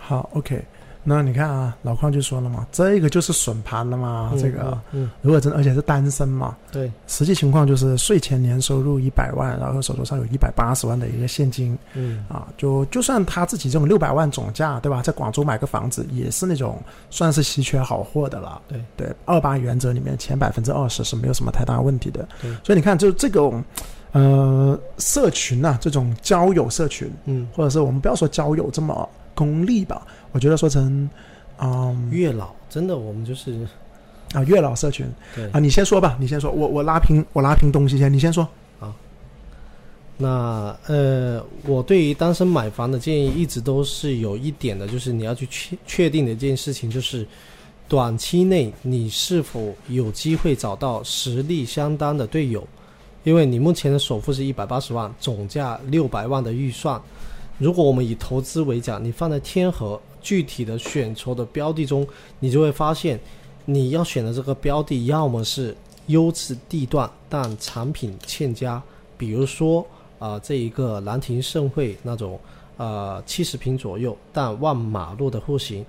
[0.00, 0.64] 好，OK，
[1.04, 4.78] 那你看啊，老邝就说了嘛，这个就是损盘了嘛，这个。
[4.92, 11.78] 嗯，如果真而且是单身嘛，对，实际情况就是税前年收入一百万，然后手头上有一百八十万的一个现金。
[11.94, 12.24] 嗯。
[12.28, 15.00] 啊，就就算他自己这种六百万总价，对吧？
[15.00, 16.78] 在广州买个房子也是那种
[17.08, 18.60] 算是稀缺好货的了。
[18.68, 18.84] 对。
[18.96, 22.28] 对，二八原则里面前百分之二十是没有什么太大问题的。
[22.42, 22.50] 对。
[22.62, 23.64] 所以你看，就这种
[24.12, 29.08] 呃社群呐、这种交友社群，嗯，或者是我们不要说交友这么
[29.38, 31.08] 功利吧，我觉得说成
[31.60, 33.64] 嗯月老真的我们就是
[34.32, 35.06] 啊月老社群。
[35.36, 35.48] 对。
[35.52, 38.42] 啊，你先说吧，你先说，我我拉平我拉平东西先，你先说。
[38.80, 38.92] 啊。
[40.16, 47.24] 那呃，我对于单身买房的建议一直都是有一点的，就是你要去确确定的一件事情，就是
[47.86, 52.66] 短期内你是否有机会找到实力相当的队友，
[53.22, 57.00] 因为你目前的首付是一百八十万，总价六百万的预算，
[57.58, 62.06] 如果我们以投资为讲，你放在天河具体的选筹的标的中，
[62.40, 63.20] 你就会发现，
[63.66, 68.82] 你要选的这个标的，要么是优质地段但产品欠佳，
[69.16, 69.86] 比如说。
[70.18, 72.40] 啊，这一个兰亭盛会那种，
[72.76, 75.86] 呃，七十平左右但望马路的户型，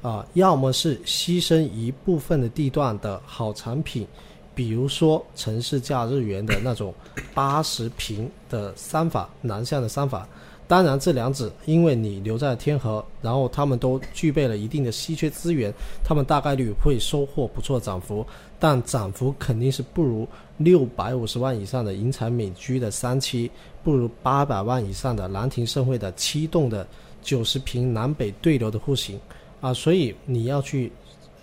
[0.00, 4.06] 啊，要么是牺牲一部分的地段的好产品，
[4.54, 6.94] 比如说城市假日园的那种
[7.34, 10.24] 八十平的三房南向的三房。
[10.72, 15.70] 当然，这两者因为你留在天河，然后他们都具备了一定的稀缺资源，
[16.02, 18.24] 他们大概率会收获不错涨幅，
[18.58, 23.50] 但涨幅肯定是不如六百五十万以上的银彩美居的三期，
[23.84, 26.86] 不如八百万以上的兰亭盛会的七栋的
[27.20, 29.20] 九十平南北对流的户型
[29.60, 30.90] 啊，所以你要去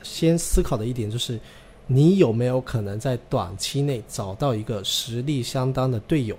[0.01, 1.39] 先思考的一点就是，
[1.85, 6.35] 你有没有可能在短期内找到一个实力相当的队友？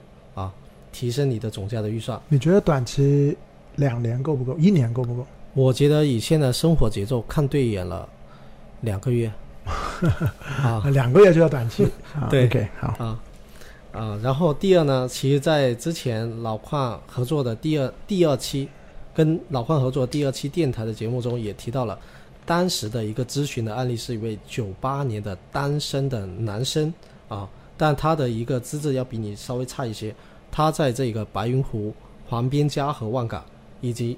[0.93, 3.36] 提升你的总价的预算，你觉得短期
[3.76, 4.57] 两年够不够？
[4.59, 5.26] 一年够不够？
[5.55, 8.09] 我觉得以现在生活节奏看对眼了，
[8.82, 9.30] 两个月
[10.62, 11.86] 啊，两个月就要短期。
[12.30, 13.20] 对，OK，好啊
[13.93, 14.20] 啊。
[14.22, 18.68] 然后第二呢，其实，在之前老矿合作的第二第二期，
[19.14, 21.99] 跟老矿合作第二期电台的节目中也提到了，
[22.47, 26.93] 当时的一个咨询的案例是一位九八年的单身的男生
[27.28, 30.14] 啊，但他的一个资质要比你稍微差一些。
[30.53, 31.92] 他在这个白云湖、
[32.28, 33.44] 黄边嘉和万港
[33.80, 34.16] 以及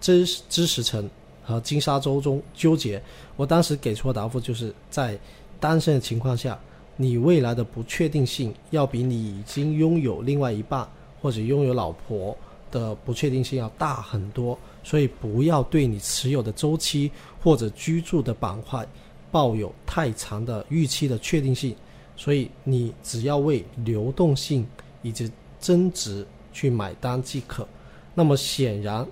[0.00, 1.08] 知知识城
[1.42, 3.02] 和金沙洲中纠结。
[3.36, 5.18] 我当时给出的答复就是在
[5.58, 6.58] 单身的情况下，
[6.96, 10.86] 你未来的不确定性要比你已经拥有另外一半
[11.20, 12.36] 或者拥有老婆
[12.70, 14.58] 的不确定性要大很多。
[14.82, 17.10] 所以不要对你持有的周期
[17.42, 18.86] 或者居住的板块
[19.30, 21.76] 抱有太长的预期的确定性。
[22.16, 24.66] 所以你只要为流动性
[25.02, 27.66] 以及增值去买单即可，
[28.14, 29.06] 那么显然，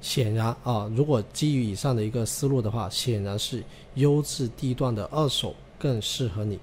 [0.00, 3.62] 显然啊，如果基于以上的一个思路的话，显然是
[3.94, 6.58] 优质地段的二手更适合你。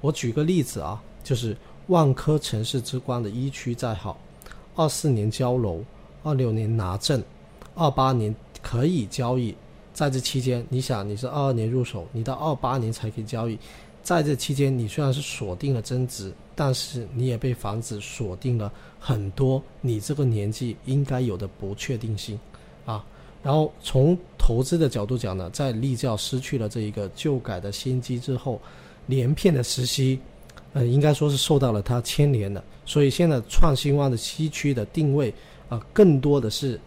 [0.00, 1.56] 我举个例子啊，就是
[1.88, 4.18] 万科城市之光的一区再好，
[4.74, 5.84] 二四年交楼，
[6.22, 7.22] 二六年拿证，
[7.74, 9.54] 二八年可以交易，
[9.92, 13.58] 在这期间，你想你是二二年入手，你到二八年才可以交易。
[14.08, 22.40] 在这期间，你虽然是锁定了增值，但是你也被房子锁定了很多你这个年纪应该有的不确定性，
[22.86, 23.04] 啊，
[23.42, 28.58] 然后从投资的角度讲呢，在立教失去了这一个旧改的先机之后，
[29.04, 30.18] 连片的实习，
[30.72, 35.30] 呃，应该说是受到了它牵连的，所以现在创新湾的西区的定位
[35.68, 36.80] 啊，更多的是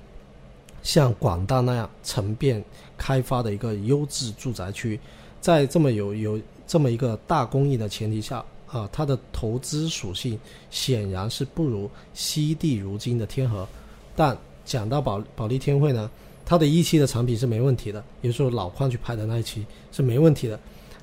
[0.81, 2.65] 像广大那样成变
[2.97, 4.99] 开发的一个优质住宅区，
[5.39, 6.41] 在这么有有。
[6.71, 13.67] 这么一个大公益的前提下，啊，它的投资属性显然是不如惜地如金的天河。
[14.15, 16.09] 但讲到保保利天汇呢，
[16.45, 20.57] 它的一期的产品是没问题的，也就是说老矿去拍的那一期是没问题的。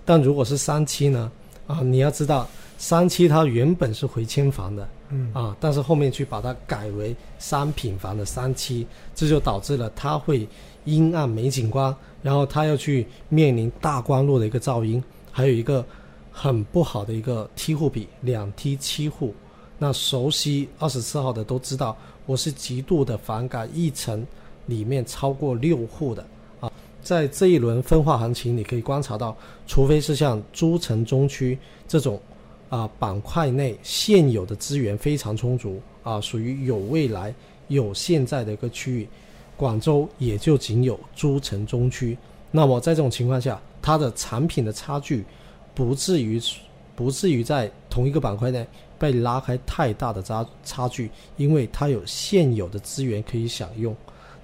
[0.07, 1.31] 但如果是三期呢，
[1.67, 2.49] 啊，你要知道
[2.79, 10.49] 三期它原本是回迁房的，嗯，啊，但是后面去把它改为商品房的三期，这就导致了它会
[10.87, 15.05] 阴暗没景观，然后它要去面临大光路的一个噪音。
[15.39, 15.87] 还有一个
[16.33, 19.33] 很不好的一个梯户比，两梯七户。
[19.79, 24.27] 那熟悉二十四号的都知道，我是极度的反感一层
[24.67, 26.27] 里面超过六户的
[26.59, 26.69] 啊。
[27.05, 32.21] 在这一轮分化行情，你可以观察到，除非是像诸城中区这种
[32.69, 37.33] 啊板块内现有的资源非常充足啊，属于有未来
[37.69, 39.09] 有现在的一个区域，
[39.57, 42.19] 广州也就仅有诸城中区。
[42.51, 45.25] 那么在这种情况下，它的产品的差距，
[45.75, 46.41] 不至于
[46.95, 48.67] 不至于在同一个板块内
[48.99, 53.95] 被拉开太大的差差距，因为它有现有的资源可以享用。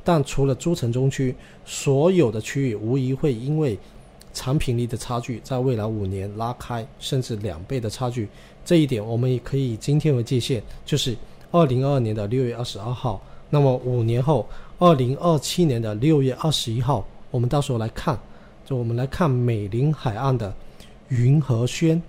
[0.05, 3.79] 但除了诸城中区，所有的区域无疑会因为
[4.33, 8.29] 产品力的差距，在未来五年拉开甚至两倍的差距。
[8.65, 11.17] 这一点我们也可以以今天为界限，就是
[11.51, 13.21] 二零二二年的六月二十二号。
[13.51, 14.47] 那么五年后，
[14.79, 18.19] 二零二七年的六月二十一号，我们到时候来看。
[18.65, 20.55] 就我们来看美林海岸的
[21.09, 22.01] 云和轩，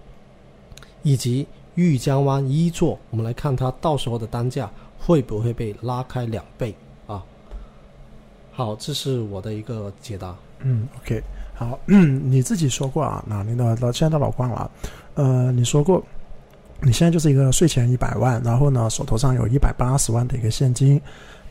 [1.03, 1.45] 以及
[1.75, 6.73] 玉江湾一座，我们来看它到时候的单价会不会被拉开两倍
[7.05, 7.23] 啊？
[8.53, 10.33] 好，这是我的一个解答。
[10.59, 11.21] 嗯，OK，
[11.53, 14.71] 好， 你自己说过啊，那你的老现在的老关了，
[15.15, 16.01] 呃，你说过
[16.81, 21.01] 你现在就是一个税前一百万，然后呢手头上有一百八十万的一个现金，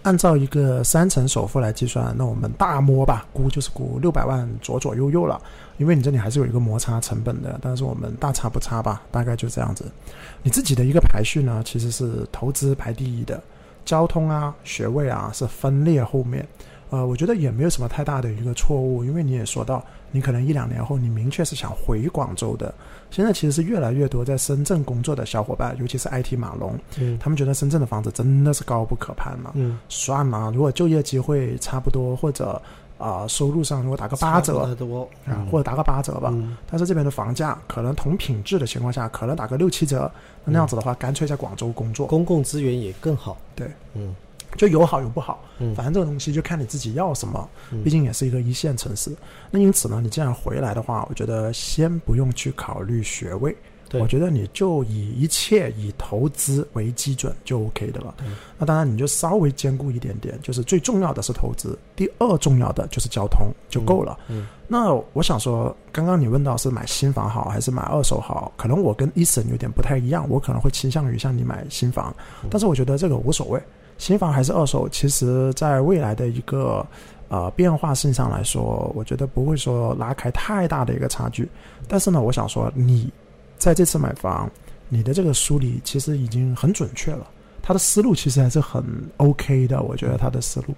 [0.05, 5.41] 按照一个三成首付来计算，那我们大摸吧，估就是估六百万左左右右了，
[5.79, 9.85] 因为你这里还是有一个摩擦成本的，但是我们大差不差吧，大概就这样子。
[10.43, 13.43] 你自己的一个排序呢，其实是投资排第一的，
[13.85, 16.47] 交通啊、学位啊是分裂后面。
[16.95, 22.73] 呃，我觉得也没有什么太大的一个错误，因为你也说到，你可能一两年后你明确是想回广州的。
[23.11, 29.51] 现在其实是越来越多在深圳工作的小伙伴，尤其是 IT 马龙，嗯他们觉得深圳的房子真的是高不可攀了。
[29.55, 32.63] 嗯，算了，如果就业机会差不多，或者
[32.97, 40.09] 啊、收入上如果打个八折差不多啊，或者打个八折吧，嗯但是这边的房价可能同品质的情况下，可能打个六七折，
[40.45, 43.37] 那那样子的话，干脆在广州工作，公共资源也更好。
[43.57, 44.15] 对，嗯
[44.57, 45.43] 就有好有不好。
[45.59, 49.15] 嗯反正这个东西就看你自己要什么，嗯毕竟也是一个一线城市。
[49.51, 53.57] 那因此呢，你既然回来的话，我觉得先不用去考虑学位，
[53.89, 58.15] 对我觉得你就以一切以投资为基准就 OK 的了。
[58.59, 64.19] 那当然你就稍微兼顾一点点，就是最重要的是投资，第二重要的就是交通就够了。
[64.29, 72.13] 嗯那我想说，刚刚你问到是买新房好还是买二手好，可能我跟伊森有点不太一样，我可能会倾向于像你买新房，
[72.51, 73.63] 但是我觉得这个无所谓，
[73.99, 76.87] 新房还是二手，其实在未来的一个
[77.29, 81.49] 呃变化性上来说，我觉得不会说拉开太大的一个差距。
[81.87, 83.11] 但是呢，我想说，你
[83.57, 84.51] 在这次买房，
[84.89, 87.27] 你的这个梳理其实已经很准确了，
[87.63, 88.85] 他的思路其实还是很
[89.19, 90.75] OK 的，我觉得他的思路。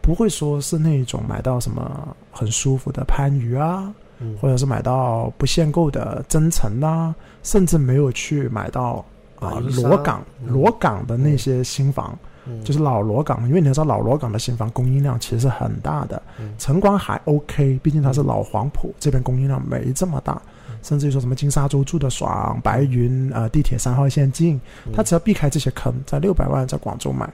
[0.00, 9.04] 不会说是那种买到什么很舒服的番禺啊，嗯或者是买到不限购的增城啊，甚至没有去买到
[9.40, 12.28] 啊、罗岗嗯罗岗的那些新房，嗯
[12.64, 16.54] 就是老罗岗，因为你知道老罗岗的新房供应量其实是很大的，嗯。
[16.58, 20.76] 晨光还 OK，毕竟它是老黄埔这边供应量没这么大，嗯。
[20.82, 24.92] 甚至于说什么金沙洲住的爽，白云呃地铁三号线近，嗯。
[24.94, 27.28] 它只要避开这些坑，在六百万在广州买，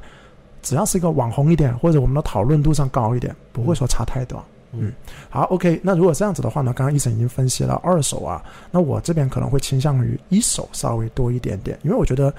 [0.62, 4.42] 只要是一个网红一点，或者我们的讨论度上高一点，不会说差太多。
[4.72, 4.90] 嗯。
[5.28, 12.32] 好，OK，那如果这样子的话呢，刚刚医生已经分析了二手啊，那我这边可能会倾向于一手稍微多一点点，因为我觉得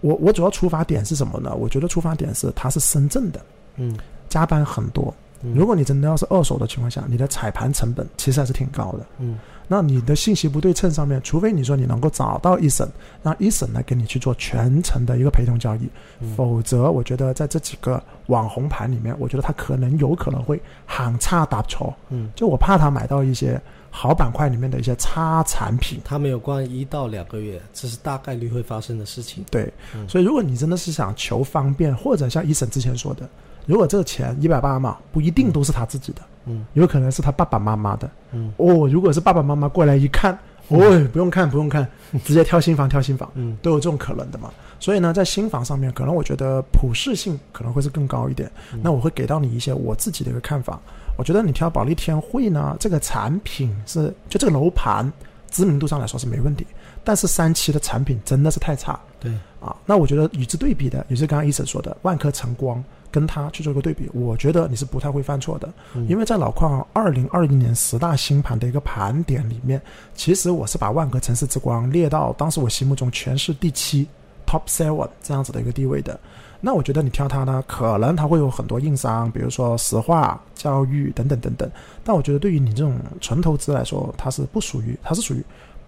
[0.00, 1.54] 我我主要出发点是什么呢？
[1.54, 3.40] 我觉得出发点是它是深圳的，
[3.76, 3.96] 嗯
[4.28, 5.14] 加班很多。
[5.42, 9.06] 嗯如果你真的要是二手的情况下，你的踩盘成本其实还是挺高的。
[9.18, 9.38] 嗯
[9.72, 12.88] 那你的信息不对称上面，除非你说你能够找到一审，
[13.22, 15.88] 让一审来给你去做全程的一个陪同交易，
[16.18, 21.94] 嗯否则我觉得在这几个网红盘里面，我觉得他可能有可能会行差踏错。
[22.08, 23.60] 嗯，就我怕他买到一些
[23.90, 26.00] 好板块里面的一些差产品。
[26.04, 29.44] 他没有关一到两个月，这是大概率会发生的事情。
[29.50, 33.28] 对，嗯所以如果你真的是想求方便，或者像一审之前说的，
[33.66, 38.10] 如果这个钱一百八嘛，不一定都是他自己的，嗯有可能是他爸爸妈妈的。
[38.32, 40.32] 嗯哦，如果是爸爸妈妈过来一看，
[40.68, 40.78] 哦，
[41.12, 41.86] 不用看，不用看，
[42.24, 43.30] 直接挑新房，挑新房。
[43.34, 44.50] 嗯都有这种可能的嘛。
[44.78, 48.50] 所以呢，在新房上面，可能我觉得普适性可能会是更高一点。
[48.72, 50.80] 嗯那我会给到你一些我自己的一个看法。
[51.20, 55.12] 我觉得你挑保利天汇呢，这个产品是就这个楼盘
[55.50, 56.66] 知名度上来说是没问题，
[57.04, 59.76] 但是三期的产品真的是太差对，啊。
[59.84, 62.82] 那我觉得与之对比的，也是刚刚医生说的万科晨光。
[63.12, 69.82] 跟它去做一个对比，我觉得你是不太会犯错的，嗯因为在老矿二零二一年十大新盘的一个盘点里面，
[70.14, 74.06] 其实我是把万科城市之光列到当时我心目中全市第七
[74.46, 76.20] top seven 这样子的一个地位的。
[76.60, 81.70] 那我觉得你挑它呢，可能它会有很多硬伤，比如说石化、教育等等等等。
[82.04, 85.44] 但我觉得对于你这种纯投资来说，它是不属于，它是属于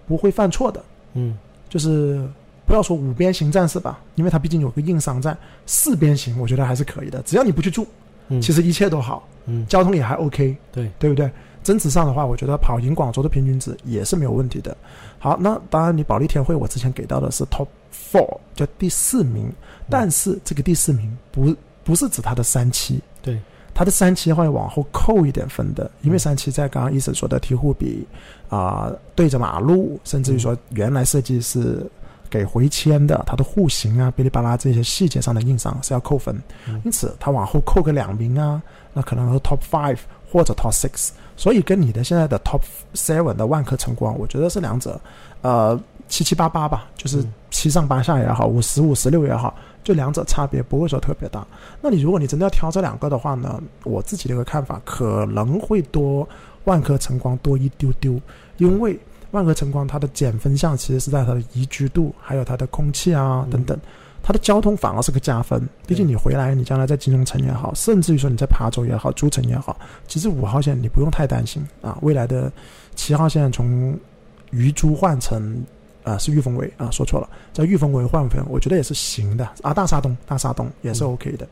[0.07, 0.83] 不会犯错的，
[1.15, 1.37] 嗯
[1.69, 2.27] 就是
[2.67, 5.37] 不要说五边形战士吧，因为它毕竟有个硬伤在。
[5.67, 7.87] 四边形我觉得还是可以的，只要你不去住，
[8.29, 10.57] 嗯，其实一切都好，嗯交通也还 OK。
[10.71, 11.31] 对，对不对？
[11.63, 14.77] 增值上的话，我觉得跑赢广州的平均值也是没有问题的。
[15.21, 17.69] 好，那当然，你保利天汇我之前给到的是 top
[18.13, 19.51] four，就第四名，
[19.89, 23.41] 但是这个第四名不不是指它的三期，对，
[23.73, 28.07] 它的三期会往后扣一点分的，因为三期在刚刚医生说的提户比
[28.49, 31.91] 啊、对着马路，甚至于说原来设计是。
[32.33, 36.35] 给回迁的，它的户型啊、哔哩吧啦这些细节上的硬伤是要扣分，
[36.67, 36.81] 嗯。
[36.83, 38.63] 因此它往后扣个两名啊，
[38.95, 39.99] 那可能是 top five
[40.31, 42.63] 或者 top six，所以跟你的现在的 top
[42.95, 44.99] seven 的万科晨光，我觉得是两者，
[45.43, 45.79] 呃，
[46.13, 51.43] 七七八八吧，就是嗯七上八下也好，五十五十六也好，就两者差别不会说特别大。
[51.81, 56.29] 那你如果你真的要挑这两个的话呢，我自己的一个看法可能会多
[56.65, 58.21] 万科晨光多一丢丢，
[58.59, 58.99] 因为
[59.31, 63.81] 万科晨光它的减分项其实是在它的宜居度，还有它的空气啊嗯等等。
[64.23, 71.97] 它的交通反而是个加分，毕竟你回来，你将来在金融城也好，甚至于说你在琶洲也好、诸城也好，其实五号线你不用太担心啊。
[72.03, 72.53] 未来的
[72.95, 73.99] 七号线从
[74.51, 75.65] 鱼珠换成
[76.05, 79.73] 啊、是御峰围啊，说错了，在御峰围换分，我觉得也是行的啊。
[79.73, 81.47] 大沙东，大沙东也是 OK 的。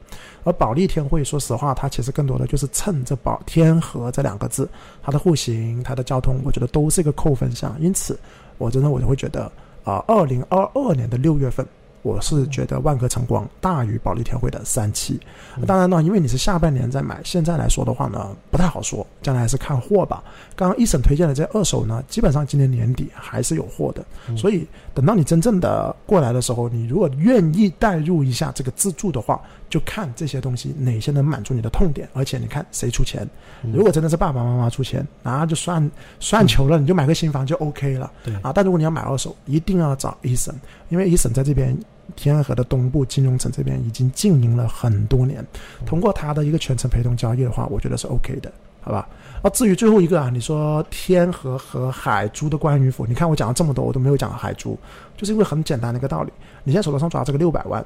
[0.45, 4.69] 而保利天汇，说实话，它其实更多的就是蹭这保天河这两个字，
[5.03, 7.77] 它的户型、它的交通，我觉得都是一个扣分项。
[7.81, 8.19] 因此，
[8.59, 9.51] 我真的我就会觉得
[9.85, 11.67] 啊，二零二二年的六月份。
[12.03, 15.21] 我是觉得万科晨光大于保利天汇的三期，
[15.67, 20.23] 当然呢，因为你是下半年再买，现在来说的话呢，不太好说，将来还是看货吧。
[20.57, 24.05] 刚刚一审推荐的这二手呢，基本上今年年底还是有货的，
[24.37, 33.27] 所以等到你真正的过来的时候，你如果愿意带入一下这个自助的话，就看这些东西哪些能满足你的痛点，而且你看谁出钱。
[33.73, 38.11] 如果真的是爸爸妈妈出钱，那就算算球了，你就买个新房就 OK 了。
[38.25, 40.55] 对啊，但如果你要买二手，一定要找一审，
[40.89, 41.77] 因为一审在这边。
[42.17, 45.47] 天安河的东部金融城这边已经经营了很多年，
[45.87, 49.09] 通过他的一个全程陪同交易的话，我觉得是 OK 的，好吧？
[49.43, 53.07] 啊，至于最后一个啊，你说天河和海珠的关于否？
[53.07, 54.79] 你看我讲了这么多，我都没有讲海珠，
[55.17, 56.33] 就是因为很简单的一个道理。
[56.63, 57.85] 你现在手头上抓这个六百万，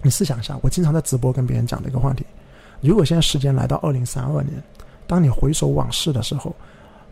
[0.00, 2.24] 你试想一下，我经常在直播跟别人讲的一个话题：
[2.80, 4.62] 如果现在时间来到二零三二年，
[5.06, 6.54] 当你回首往事的时候，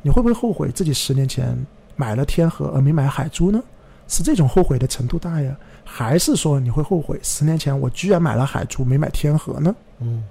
[0.02, 1.54] 你会不会后悔自己十年前
[1.96, 3.62] 买了天河而没买海珠呢？
[4.08, 5.54] 是这种后悔的程度大呀？
[5.84, 9.74] 还是说你会后悔十年前我居然买了海珠没买天河呢？
[9.98, 10.24] 嗯，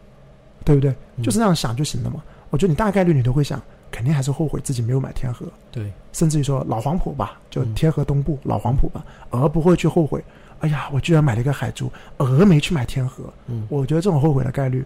[0.65, 0.93] 对不对？
[1.21, 2.23] 就是这样想就行了嘛。
[2.49, 10.23] 我觉得你大概率你都会想，肯定还是后悔自己没有买天河，对，甚至于说老黄埔吧，就天河东部老黄埔吧，而不会去后悔。
[10.59, 13.23] 哎呀，我居然买了一个海珠，而没去买天河。
[13.47, 14.83] 嗯，我觉得这种后悔的概率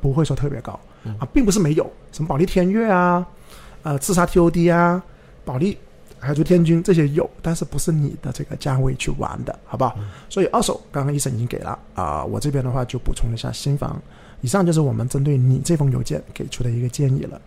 [0.00, 0.78] 不会说特别高
[1.18, 3.26] 啊，并不是没有什么保利天悦啊，
[3.82, 5.02] 呃，刺杀 TOD 啊，
[5.44, 5.78] 保利。
[6.20, 9.94] 海珠天君这些有，但是不是你的这个价位去玩的，好不好？
[10.30, 14.00] 所以二手刚刚医生已经给了啊，我这边的话就补充一下新房。
[14.44, 17.40] 以上就是我们针对你这封邮件给出的一个建议了。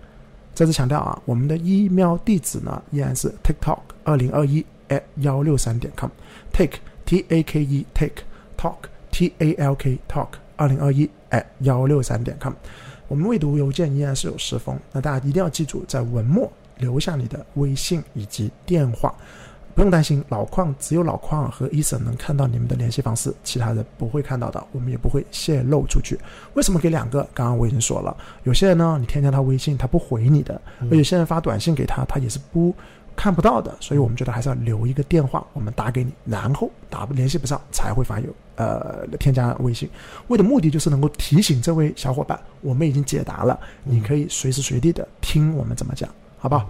[0.56, 8.24] 再次强调啊，我们的 email 地址呢依然是 tiktok 二零二一 at 幺六三点 com，take t a k e take
[8.58, 8.78] talk
[9.12, 12.54] t a l k talk 二零二一 at 幺六三点 com。
[13.08, 16.52] 我们未读邮件依然是有十封，那大家一定要记住在文末。
[16.80, 19.16] 留下你的微信以及电话，
[19.78, 26.19] 不用担心，老矿只有老矿和医生能看到你们的联系方式，其他人不会看到的，我们也不会泄露出去。
[26.55, 27.21] 为什么给两个？
[27.32, 30.59] 刚刚我已经说了，有些人呢，你添加他微信，他不回你的；
[30.89, 32.73] 而有些人发短信给他，他也是不
[33.15, 33.78] 看不到的。
[33.80, 38.25] 所以我们觉得还是要留一个电话，我们打给你，然后打联系不上才会发邮
[38.55, 39.88] 呃添加微信。
[40.30, 46.09] 为的目的就是能够提醒这位小伙伴，我们已经解答了，你可以随时随地的听我们怎么讲。
[46.39, 46.65] 好吧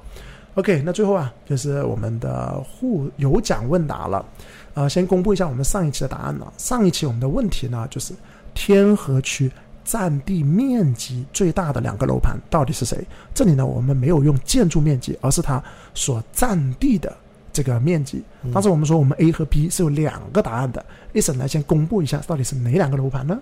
[0.58, 4.26] ，OK，那最后啊，就是我们的互有奖问答了，
[4.74, 6.52] 呃，先公布一下我们上一期的答案了。
[6.58, 8.12] 上一期我们的问题呢，就是
[8.56, 9.52] 天河区
[9.86, 13.06] 占地面积最大的两个楼盘到底是谁？
[13.36, 17.16] 这里呢，我们没有用建筑面积，而是它所占地的
[17.54, 18.24] 这个面积。
[18.52, 20.84] 当时我们说我们 A 和 B 是有两个答案的，
[21.14, 23.40] 一审来先公布一下到底是哪两个楼盘呢？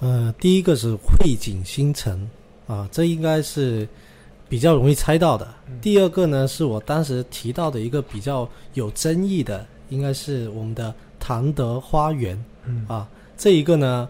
[0.00, 2.28] 呃，第一个是汇景新城
[2.66, 3.88] 啊，这应该是。
[4.50, 5.46] 比较容易猜到的。
[5.80, 12.36] 第二个呢，是我当时提到的一个比较有争议的，应该是我们的唐德花园。
[12.66, 14.08] 嗯啊，这一个呢，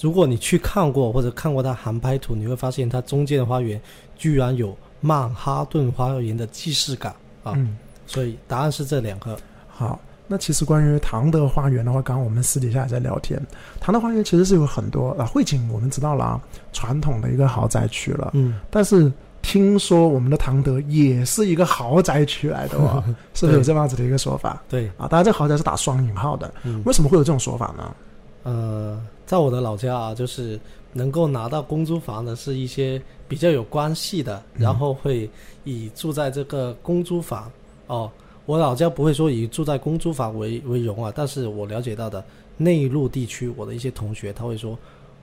[0.00, 3.80] 如果你去看过或者看过它航拍图，你会发现它中间的花园
[4.18, 7.12] 居然有曼哈顿花园的既视感
[7.44, 7.52] 啊。
[7.54, 7.78] 嗯，
[8.08, 9.38] 所以答案是这两个。
[9.68, 13.40] 好，那其实关于唐德花园的话，刚刚我们私底下也在聊天。
[13.78, 16.40] 唐德花园其实是有很多啊，汇景我们知道了啊，
[16.72, 18.32] 传统的一个豪宅区了。
[18.34, 19.12] 嗯，但是。
[19.46, 24.60] 听说我们的唐德也是一个豪宅区来的哦， 是不是有这样子的一个说法？
[24.68, 26.52] 对啊，当然这个豪宅是打双引号的。
[26.84, 27.94] 为什么会有这种说法呢？
[28.42, 30.58] 呃，在我的老家啊，就是
[30.92, 35.30] 能够拿到公租房的是一些比较有关系的，然后会
[35.62, 37.48] 以住在这个公租房
[37.86, 38.10] 哦。
[38.46, 42.22] 我老家不会说以住在公租房为为荣啊，但是我了解到的
[42.56, 44.76] 内陆地区，我的一些同学他会说，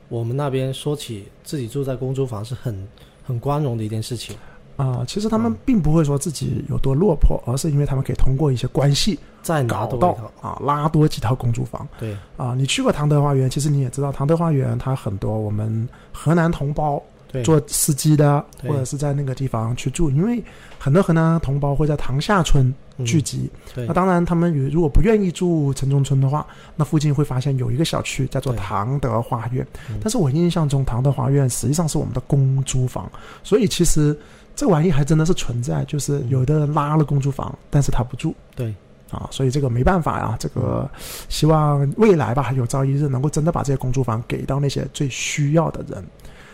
[0.08, 2.88] 我们那边说起自己住在公租房是很。
[3.24, 4.36] 很光荣的一件事情
[4.76, 5.04] 啊！
[5.08, 11.88] 其实他们并不会说自己有多落魄，而是因为他们可以通过一些关系再拿到啊拉多几套公租房。
[12.00, 17.02] 对啊，你去过唐德花园，其实你也知道，唐德花园它很多我们河南同胞
[17.44, 20.44] 做司机的，或者是在那个地方去住，因为
[20.78, 22.74] 很多河南同胞会在塘下村。
[23.04, 29.66] 聚集，那当然，他们如果不愿意住城中村的话，那附近会发现有一个小区叫做唐德花苑。
[30.00, 33.12] 但是我印象中，唐德花苑实际上是我们的公租房，
[33.44, 34.16] 所以其实
[34.56, 38.36] 这玩意还真的是存在，就是有的人拉了公租房，但是他不住。
[38.56, 38.76] 对，
[39.10, 40.88] 啊，所以这个没办法呀，这个
[41.30, 46.06] 希望未来吧，有朝一日能够真的把这些公租房给到那些最需要的人。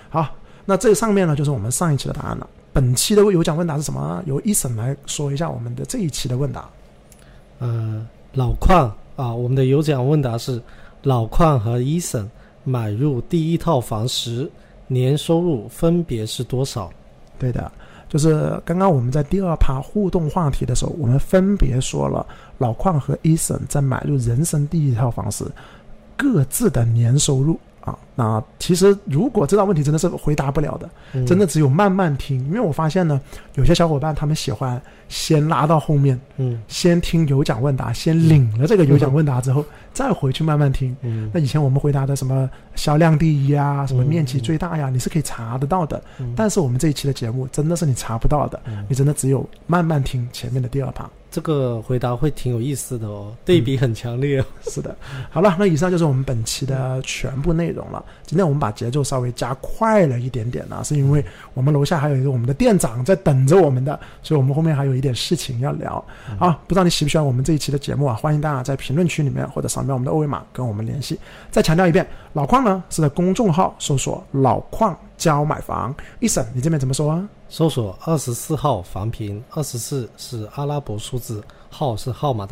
[0.09, 0.33] 好，
[0.63, 2.47] 那这上面呢，就是我们上一期的答案了。
[2.71, 4.23] 本期的有奖问答是什么？
[4.25, 6.69] 由一审来说一下我们的这一期的问答。
[7.59, 10.61] 呃，老邝啊，我们的有奖问答是：
[11.03, 12.29] 老邝和伊森
[12.63, 14.49] 买入第一套房时，
[14.87, 16.89] 年收入分别是多少？
[17.37, 17.71] 对的，
[18.07, 22.25] 就是刚刚我们在第二趴互动话题的时候，我们分别说了
[22.57, 25.45] 老邝和伊森在买入人生第一套房时
[26.15, 27.59] 各自的年收入
[27.89, 27.97] 啊。
[28.15, 33.19] 那其实如果这道问题真的是回答不了的，嗯真的只有慢慢听，因为我发现呢，
[33.55, 39.63] 有些小伙伴他们喜欢先拉到后面，嗯先听有奖问答，先领了这个有奖问答之后，
[39.93, 40.95] 再回去慢慢听。
[41.01, 46.01] 嗯那以前我们回答的什么销量第一啊，什么嗯面积最大呀，你是可以查得到的。
[46.19, 51.09] 嗯但是我们这一期的节目真的是你查不到的，嗯你真的只有慢慢听前面的第二趴。
[51.31, 54.45] 这个回答会挺有意思的哦，对比很强烈哦。
[54.69, 54.95] 是的，
[55.29, 58.03] 好了，那以上就是我们本期的全部内容了。
[58.25, 61.23] 今天我们把节奏稍微加快了一点点呢，是因为
[61.53, 66.03] 我们楼下还有一个我们的店长在等着我们的，所以我们后面还有一点事情要聊。
[66.39, 68.15] 啊，不知道你喜不喜欢我们这一期的节目啊？
[68.15, 71.19] 欢迎大家在评论区里面或者扫描我们的二维码跟我们联系。
[71.51, 75.93] 再强调一遍，老矿呢是在公众号搜索“老矿教买房”。
[76.19, 77.29] 一审，你这边怎么说啊？
[77.49, 82.47] 搜索二十四号房评，二十四是阿拉伯数字，号是号码的